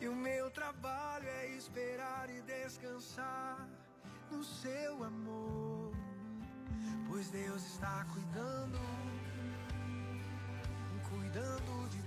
E 0.00 0.08
o 0.08 0.16
meu 0.16 0.50
trabalho 0.50 1.28
é 1.28 1.48
esperar 1.48 2.30
e 2.30 2.40
descansar 2.40 3.68
no 4.30 4.42
seu 4.42 5.04
amor, 5.04 5.92
pois 7.08 7.28
Deus 7.28 7.62
está 7.66 8.06
cuidando, 8.14 8.80
cuidando 11.10 11.88
de 11.90 12.02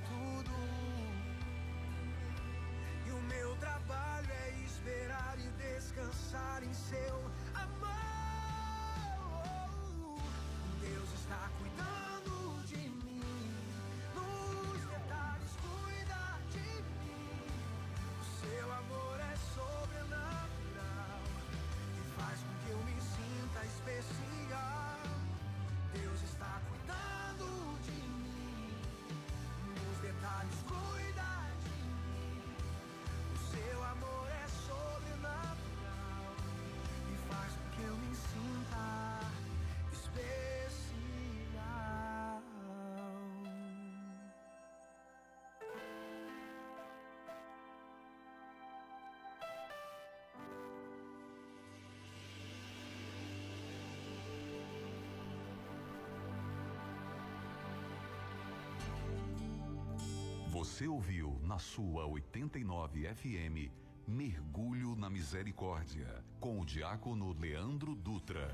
Você 60.68 60.86
ouviu 60.86 61.40
na 61.44 61.58
sua 61.58 62.06
89 62.06 63.08
FM 63.16 63.72
Mergulho 64.06 64.98
na 64.98 65.10
Misericórdia 65.10 66.22
com 66.42 66.60
o 66.60 66.66
diácono 66.66 67.32
Leandro 67.32 67.96
Dutra. 67.96 68.46